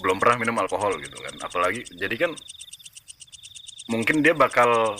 belum 0.00 0.18
pernah 0.18 0.40
minum 0.40 0.56
alkohol 0.58 0.96
gitu 0.98 1.20
kan. 1.20 1.34
Apalagi 1.44 1.84
jadi 1.92 2.16
kan 2.16 2.32
mungkin 3.92 4.24
dia 4.24 4.32
bakal 4.32 4.96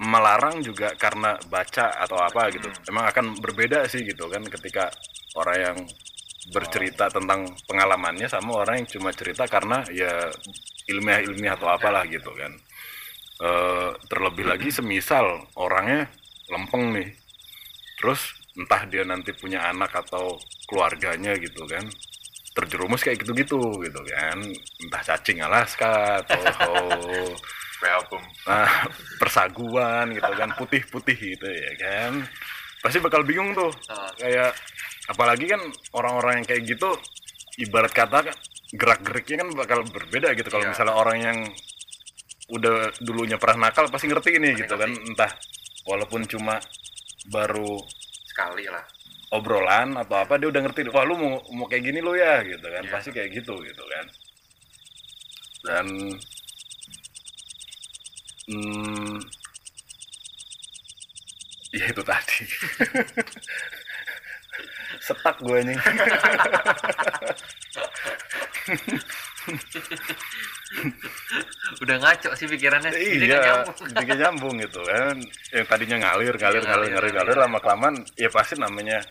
melarang 0.00 0.64
juga 0.64 0.96
karena 0.96 1.36
baca 1.50 1.92
atau 1.92 2.16
apa 2.16 2.48
gitu. 2.54 2.72
Emang 2.88 3.04
akan 3.10 3.36
berbeda 3.36 3.84
sih 3.84 4.00
gitu 4.00 4.30
kan 4.32 4.40
ketika 4.48 4.88
orang 5.36 5.56
yang 5.60 5.78
bercerita 6.48 7.12
tentang 7.12 7.52
pengalamannya 7.68 8.24
sama 8.24 8.64
orang 8.64 8.80
yang 8.80 8.88
cuma 8.88 9.12
cerita 9.12 9.44
karena 9.44 9.84
ya 9.92 10.32
ilmiah-ilmiah 10.88 11.60
atau 11.60 11.68
apalah 11.68 12.08
gitu 12.08 12.32
kan. 12.32 12.52
Eh, 13.40 13.90
terlebih 14.08 14.48
lagi 14.48 14.68
semisal 14.68 15.48
orangnya 15.56 16.08
lempeng 16.52 16.92
nih 16.92 17.08
terus 18.00 18.32
entah 18.56 18.84
dia 18.88 19.04
nanti 19.04 19.32
punya 19.32 19.64
anak 19.68 19.92
atau 19.96 20.36
keluarganya 20.68 21.36
gitu 21.40 21.64
kan 21.68 21.84
terjerumus 22.56 23.00
kayak 23.00 23.20
gitu-gitu 23.24 23.60
gitu 23.80 24.00
kan. 24.08 24.36
Entah 24.84 25.02
cacing 25.04 25.40
Alaska 25.40 26.24
atau 26.24 26.42
album 27.96 28.20
nah, 28.44 28.68
persaguan 29.16 30.12
gitu 30.12 30.32
kan 30.36 30.52
putih-putih 30.60 31.16
gitu 31.16 31.48
ya 31.48 31.72
kan. 31.80 32.12
Pasti 32.84 33.00
bakal 33.00 33.24
bingung 33.24 33.56
tuh 33.56 33.72
Ah. 33.88 34.12
kayak 34.20 34.52
apalagi 35.10 35.50
kan 35.50 35.58
orang-orang 35.92 36.40
yang 36.40 36.46
kayak 36.46 36.62
gitu 36.64 36.90
ibarat 37.58 37.90
kata 37.90 38.30
kan 38.30 38.36
gerak-geriknya 38.70 39.42
kan 39.42 39.48
bakal 39.58 39.78
berbeda 39.84 40.30
gitu. 40.38 40.46
Kalau 40.46 40.62
Iya. 40.64 40.70
misalnya 40.70 40.94
orang 40.94 41.18
yang 41.18 41.38
udah 42.50 42.90
dulunya 43.02 43.34
pernah 43.36 43.68
nakal 43.68 43.90
pasti 43.90 44.06
ngerti 44.06 44.38
ini 44.38 44.54
gitu 44.54 44.74
kan. 44.74 44.90
Entah 44.90 45.30
walaupun 45.84 46.22
cuma 46.24 46.62
baru 47.28 47.78
sekali 48.26 48.66
lah. 48.66 48.86
obrolan 49.30 49.94
atau 49.94 50.26
apa 50.26 50.42
dia 50.42 50.50
udah 50.50 50.58
ngerti 50.58 50.90
wah 50.90 51.06
lu 51.06 51.14
mau 51.14 51.38
mau 51.54 51.70
kayak 51.70 51.86
gini 51.86 52.02
lu 52.02 52.18
ya 52.18 52.42
gitu 52.42 52.66
kan. 52.66 52.82
Iya. 52.82 52.90
pasti 52.90 53.10
kayak 53.14 53.30
gitu 53.30 53.54
gitu 53.62 53.84
kan. 53.86 54.06
Dan 55.62 55.86
hmm, 58.50 59.14
ya 61.70 61.84
itu 61.86 62.02
tadi 62.02 62.42
setak 65.10 65.36
gue 65.42 65.58
nih 65.66 65.78
udah 71.82 71.96
ngaco 71.98 72.30
sih 72.38 72.46
pikirannya. 72.46 72.90
Jadi 72.94 73.26
nggak 73.26 73.40
iya 73.42 73.50
nyambung. 73.50 73.76
bikin 73.98 74.16
nyambung 74.22 74.54
gitu 74.62 74.80
kan. 74.86 75.16
Yang 75.50 75.66
tadinya 75.66 75.96
ngalir 76.06 76.34
ngalir 76.38 76.62
Iya, 76.62 76.68
ngalir 76.70 76.90
ngalir, 76.90 76.90
ngalir 76.94 77.12
ngalir 77.18 77.36
lama 77.36 77.58
kelamaan 77.58 77.94
ya 78.14 78.30
pasti 78.30 78.54
namanya 78.60 79.02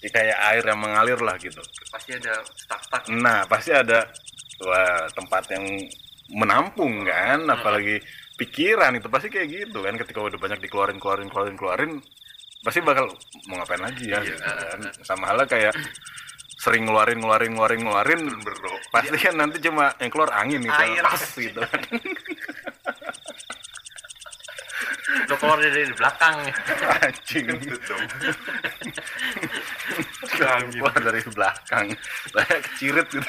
ya 0.00 0.08
kayak 0.10 0.38
air 0.54 0.64
yang 0.64 0.80
mengalir 0.80 1.18
lah 1.20 1.36
gitu. 1.38 1.60
Pasti 1.92 2.16
ada 2.16 2.42
stuck-stuck. 2.42 3.02
Nah, 3.14 3.44
pasti 3.46 3.70
ada 3.70 4.08
wah, 4.64 5.06
tempat 5.12 5.44
yang 5.54 5.64
menampung 6.30 7.04
kan, 7.04 7.42
apalagi 7.50 8.00
pikiran 8.40 8.96
itu 8.96 9.08
pasti 9.12 9.28
kayak 9.28 9.48
gitu 9.52 9.84
kan 9.84 9.94
ketika 10.00 10.24
udah 10.24 10.38
banyak 10.40 10.64
dikeluarin 10.64 10.96
keluarin 10.96 11.28
keluarin 11.28 11.56
keluarin 11.60 11.92
pasti 12.60 12.80
bakal 12.84 13.08
mau 13.48 13.56
ngapain 13.56 13.80
lagi 13.80 14.04
ya 14.12 14.20
Iya. 14.20 14.36
gitu 14.36 14.42
kan. 14.44 14.80
Sama 15.00 15.24
halnya 15.32 15.46
kayak 15.48 15.74
sering 16.60 16.84
ngeluarin 16.84 17.16
ngeluarin 17.24 17.56
ngeluarin 17.56 17.80
ngeluarin 17.80 18.20
pasti 18.92 19.16
kan 19.16 19.32
nanti 19.32 19.56
cuma 19.64 19.96
yang 19.96 20.12
keluar 20.12 20.28
angin 20.36 20.60
gitu 20.60 20.76
Air. 20.76 21.00
pas 21.00 21.24
gitu 21.32 21.60
kan. 21.64 21.80
Lo 25.26 25.34
keluar 25.40 25.58
dari 25.58 25.88
di 25.88 25.94
belakang. 25.96 26.36
Anjing 27.00 27.44
keluar 30.36 30.94
dari 31.00 31.20
belakang. 31.32 31.86
Kayak 32.30 32.60
kecirit 32.68 33.06
gitu 33.08 33.28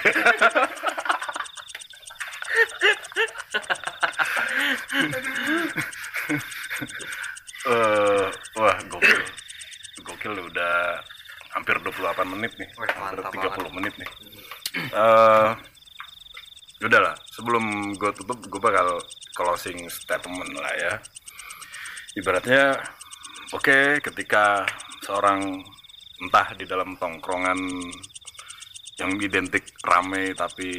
Eh, 7.61 8.27
wah 8.57 8.77
gokil. 8.89 9.21
Gokil 10.01 10.33
udah 10.33 10.97
hampir 11.53 11.77
28 11.77 12.25
menit 12.33 12.51
nih. 12.57 12.69
Wih, 12.79 12.89
hampir 12.97 13.21
mantap 13.21 13.53
30 13.61 13.77
menit 13.77 13.93
nih. 14.01 14.09
Eh 14.91 15.49
udahlah 16.81 17.13
sebelum 17.29 17.93
gue 17.93 18.09
tutup 18.17 18.41
gue 18.41 18.61
bakal 18.61 18.97
closing 19.37 19.85
statement 19.91 20.57
lah 20.57 20.73
ya. 20.73 20.93
Ibaratnya 22.17 22.81
oke 23.53 24.01
ketika 24.01 24.65
seorang 25.05 25.61
entah 26.21 26.47
di 26.57 26.65
dalam 26.65 26.97
tongkrongan 26.97 27.57
yang 28.97 29.11
identik 29.17 29.65
rame 29.81 30.33
tapi 30.37 30.69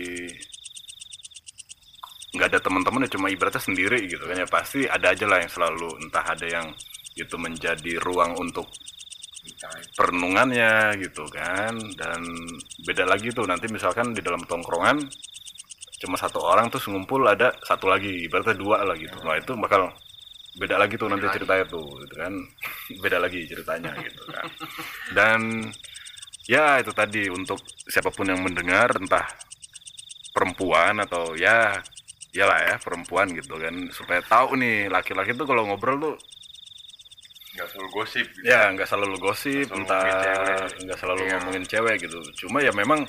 nggak 2.32 2.48
ada 2.48 2.60
teman-teman 2.64 3.04
ya 3.04 3.10
cuma 3.12 3.28
ibaratnya 3.28 3.60
sendiri 3.60 4.08
gitu 4.08 4.24
kan 4.24 4.40
ya 4.40 4.48
pasti 4.48 4.88
ada 4.88 5.12
aja 5.12 5.28
lah 5.28 5.44
yang 5.44 5.52
selalu 5.52 5.88
entah 6.00 6.24
ada 6.24 6.46
yang 6.48 6.66
itu 7.12 7.36
menjadi 7.36 8.00
ruang 8.00 8.40
untuk 8.40 8.72
perenungannya 9.94 10.96
gitu 11.02 11.26
kan. 11.28 11.76
Dan 11.94 12.20
beda 12.86 13.04
lagi 13.04 13.30
tuh 13.34 13.44
nanti 13.44 13.68
misalkan 13.68 14.14
di 14.16 14.22
dalam 14.24 14.42
tongkrongan 14.46 14.98
cuma 16.02 16.18
satu 16.18 16.42
orang 16.42 16.66
terus 16.66 16.90
ngumpul 16.90 17.22
ada 17.30 17.54
satu 17.62 17.86
lagi 17.86 18.26
ibaratnya 18.26 18.58
dua 18.58 18.82
lah 18.82 18.96
gitu. 18.98 19.14
Nah 19.22 19.38
itu 19.38 19.54
bakal 19.54 19.92
beda 20.58 20.76
lagi 20.76 20.98
tuh 20.98 21.08
nanti 21.08 21.26
ceritanya 21.30 21.64
tuh 21.68 21.86
gitu 22.04 22.14
kan. 22.18 22.32
Beda 23.02 23.18
lagi 23.22 23.40
ceritanya 23.48 23.92
gitu 24.02 24.22
kan. 24.28 24.46
Dan 25.14 25.40
ya 26.44 26.82
itu 26.82 26.92
tadi 26.92 27.30
untuk 27.30 27.62
siapa 27.88 28.12
pun 28.12 28.28
yang 28.28 28.42
mendengar 28.42 28.92
entah 28.98 29.24
perempuan 30.34 31.00
atau 31.00 31.38
ya 31.38 31.78
iyalah 32.32 32.58
ya 32.64 32.74
perempuan 32.80 33.28
gitu 33.32 33.54
kan 33.56 33.74
supaya 33.92 34.20
tahu 34.24 34.56
nih 34.56 34.88
laki-laki 34.88 35.36
tuh 35.36 35.44
kalau 35.44 35.68
ngobrol 35.68 36.00
tuh 36.00 36.14
nggak 37.52 37.68
selalu 37.68 37.88
gosip 37.92 38.26
gitu. 38.32 38.48
ya 38.48 38.72
nggak 38.72 38.88
selalu 38.88 39.16
gosip 39.20 39.66
selalu 39.68 39.84
entah 39.84 40.02
nggak 40.80 40.98
selalu 40.98 41.20
Iya. 41.22 41.32
ngomongin 41.36 41.64
cewek 41.68 41.96
gitu 42.00 42.18
cuma 42.44 42.64
ya 42.64 42.72
memang 42.72 43.04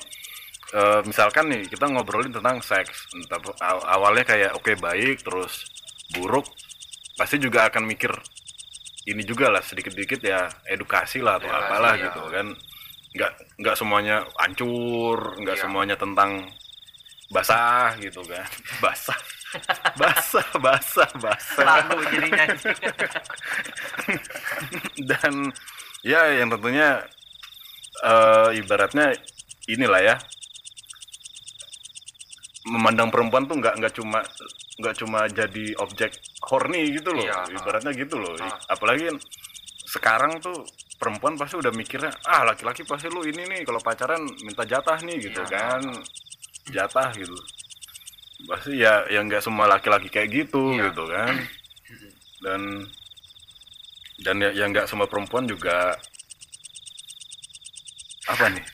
eh, 0.76 1.00
misalkan 1.08 1.48
nih 1.48 1.64
kita 1.64 1.88
ngobrolin 1.88 2.28
tentang 2.28 2.60
seks 2.60 3.08
entah 3.16 3.40
aw- 3.64 3.86
awalnya 3.88 4.24
kayak 4.28 4.52
oke 4.52 4.76
baik 4.76 5.24
terus 5.24 5.64
buruk 6.12 6.44
pasti 7.16 7.40
juga 7.40 7.72
akan 7.72 7.88
mikir 7.88 8.12
ini 9.08 9.24
juga 9.24 9.48
lah 9.48 9.64
sedikit-sedikit 9.64 10.20
ya 10.20 10.48
edukasi 10.68 11.24
lah 11.24 11.40
atau 11.40 11.48
Edukasi, 11.48 11.64
apalah 11.64 11.94
ya. 11.96 12.02
gitu 12.08 12.20
kan 12.28 12.46
nggak 13.14 13.32
nggak 13.64 13.76
semuanya 13.80 14.16
hancur 14.36 15.16
nggak 15.40 15.56
Iya. 15.56 15.62
semuanya 15.64 15.96
tentang 15.96 16.44
basah 17.34 17.98
gitu 17.98 18.22
kan. 18.22 18.46
Basah. 18.84 19.18
Basah 19.98 20.46
basah 20.58 21.10
basah. 21.18 21.58
Selalu 21.58 21.98
jadinya. 22.10 22.46
Dan 25.10 25.34
ya 26.02 26.20
yang 26.42 26.50
tentunya 26.54 27.02
eh, 28.02 28.48
ibaratnya 28.58 29.14
inilah 29.66 30.02
ya. 30.02 30.16
Memandang 32.64 33.12
perempuan 33.12 33.44
tuh 33.44 33.60
nggak 33.60 33.74
nggak 33.82 33.94
cuma 33.94 34.20
nggak 34.80 34.94
cuma 34.98 35.20
jadi 35.30 35.64
objek 35.78 36.10
horny 36.50 36.98
gitu 36.98 37.14
loh. 37.14 37.22
Iya. 37.22 37.46
ibaratnya 37.54 37.92
gitu 37.94 38.16
loh. 38.18 38.34
Ah. 38.40 38.58
apalagi 38.74 39.06
sekarang 39.86 40.42
tuh 40.42 40.66
perempuan 40.98 41.38
pasti 41.38 41.54
udah 41.54 41.70
mikirnya 41.70 42.10
ah 42.26 42.42
laki-laki 42.42 42.82
pasti 42.82 43.06
lu 43.06 43.22
ini 43.22 43.46
nih 43.46 43.60
kalau 43.62 43.78
pacaran 43.78 44.18
minta 44.42 44.66
jatah 44.66 44.98
nih 45.04 45.30
gitu 45.30 45.44
Iya. 45.44 45.78
kan 45.78 45.82
jatah 46.70 47.12
gitu 47.12 47.36
pasti 48.44 48.76
ya 48.76 49.04
yang 49.08 49.26
nggak 49.26 49.40
semua 49.40 49.64
laki-laki 49.66 50.08
kayak 50.08 50.28
gitu 50.32 50.76
Iya. 50.76 50.90
gitu 50.92 51.02
kan 51.08 51.34
dan 52.44 52.60
dan 54.20 54.36
ya 54.40 54.50
yang 54.52 54.70
nggak 54.72 54.86
semua 54.86 55.08
perempuan 55.08 55.44
juga 55.44 55.96
apa 58.24 58.48
nih 58.48 58.64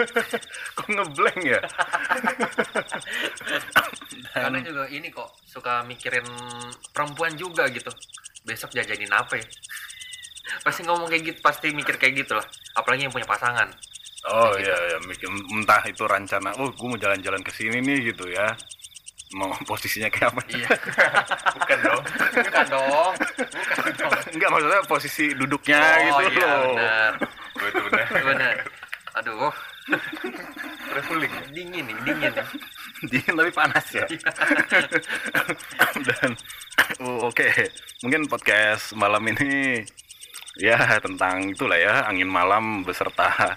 kok 0.78 0.86
ngeblank 0.86 1.40
ya 1.42 1.60
Karena 4.34 4.58
juga 4.66 4.90
ini 4.90 5.08
kok 5.14 5.30
suka 5.46 5.86
mikirin 5.86 6.26
perempuan 6.90 7.38
juga 7.38 7.70
gitu. 7.70 7.86
Besok 8.42 8.74
jajanin 8.74 9.10
apa 9.14 9.38
ya? 9.38 9.46
Pasti 10.60 10.82
ngomong 10.82 11.06
kayak 11.06 11.22
gitu, 11.22 11.38
pasti 11.38 11.70
mikir 11.70 11.94
kayak 11.96 12.26
gitu 12.26 12.34
lah. 12.34 12.42
Apalagi 12.74 13.06
yang 13.06 13.14
punya 13.14 13.30
pasangan. 13.30 13.70
Oh 14.24 14.52
iya 14.56 14.76
ya 14.94 14.98
mikir 15.04 15.28
entah 15.28 15.82
itu 15.84 16.02
rencana 16.08 16.50
oh 16.56 16.68
gue 16.72 16.86
mau 16.88 16.96
jalan-jalan 16.96 17.42
ke 17.44 17.52
sini 17.52 17.78
nih 17.84 18.12
gitu 18.12 18.24
ya 18.32 18.48
mau 19.34 19.50
posisinya 19.70 20.08
kayak 20.08 20.30
apa 20.32 20.42
Iya. 20.48 20.68
bukan 21.58 21.78
dong 21.82 22.02
Bukan 22.34 22.66
dong. 22.70 23.12
Bukan 23.74 23.92
dong. 24.00 24.12
enggak 24.34 24.48
maksudnya 24.50 24.80
posisi 24.86 25.24
duduknya 25.34 25.80
oh 26.14 26.20
gitu 26.22 26.38
iya 26.38 26.46
loh 26.48 26.62
benar. 26.74 27.12
Oh, 27.54 27.66
itu 27.70 27.80
benar. 27.90 28.06
Benar. 28.10 28.54
Aduh, 29.14 29.54
Traveling. 30.90 31.34
dingin 31.54 31.84
nih, 31.86 31.96
dingin 32.02 32.30
nih. 32.34 32.46
dingin 33.06 33.32
tapi 33.36 33.50
panas 33.54 33.86
ya 33.94 34.02
dan 36.02 36.30
oh, 36.98 37.28
oke 37.30 37.46
mungkin 38.02 38.26
podcast 38.26 38.90
malam 38.96 39.22
ini 39.28 39.84
ya 40.58 40.98
tentang 40.98 41.52
itulah 41.52 41.78
ya 41.78 41.94
angin 42.08 42.26
malam 42.26 42.82
beserta 42.82 43.54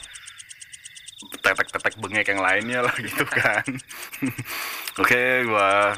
tetek-tetek 1.48 1.96
bengek 2.04 2.28
yang 2.28 2.44
lainnya 2.44 2.80
lah 2.84 2.96
gitu 3.08 3.24
kan 3.24 3.64
oke 5.00 5.24
gua 5.48 5.96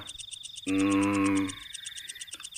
hmm, 0.70 1.50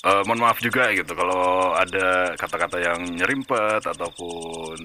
eh, 0.04 0.22
mohon 0.28 0.40
maaf 0.44 0.60
juga 0.60 0.92
gitu 0.92 1.16
kalau 1.16 1.72
ada 1.72 2.36
kata-kata 2.36 2.76
yang 2.84 3.00
nyerimpet 3.16 3.88
ataupun 3.88 4.76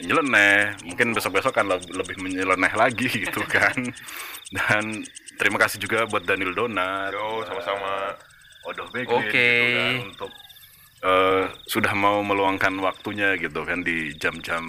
nyeleneh 0.00 0.74
mungkin 0.88 1.14
besok-besok 1.14 1.54
kan 1.54 1.66
leb- 1.70 1.92
lebih 1.92 2.16
menyeleneh 2.18 2.72
lagi 2.72 3.06
gitu 3.28 3.44
kan 3.46 3.76
dan 4.50 5.04
terima 5.38 5.58
kasih 5.60 5.78
juga 5.82 6.06
buat 6.06 6.22
Daniel 6.22 6.54
Donat 6.54 7.14
Yo, 7.14 7.42
sama-sama. 7.46 8.14
Odoh 8.64 8.88
Begin 8.94 9.12
Oke. 9.12 9.28
gitu 9.28 9.66
kan, 9.76 9.94
untuk 10.08 10.32
eh, 11.04 11.44
sudah 11.68 11.92
mau 11.92 12.24
meluangkan 12.24 12.72
waktunya 12.80 13.36
gitu 13.36 13.60
kan 13.66 13.84
di 13.84 14.14
jam-jam 14.16 14.64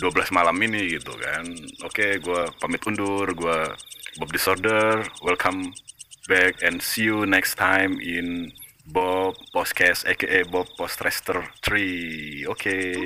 12 0.00 0.32
malam 0.32 0.56
ini 0.64 0.96
gitu 0.96 1.12
kan. 1.20 1.44
Oke, 1.84 2.16
gua 2.24 2.48
pamit 2.56 2.80
undur, 2.88 3.28
gua 3.36 3.76
Bob 4.16 4.32
Disorder. 4.32 5.04
Welcome 5.20 5.76
back 6.24 6.64
and 6.64 6.80
see 6.80 7.04
you 7.04 7.28
next 7.28 7.60
time 7.60 8.00
in 8.00 8.48
Bob 8.88 9.36
Podcast 9.52 10.08
aka 10.08 10.48
Bob 10.48 10.72
Postrester 10.80 11.44
3. 11.60 12.48
Oke. 12.48 12.96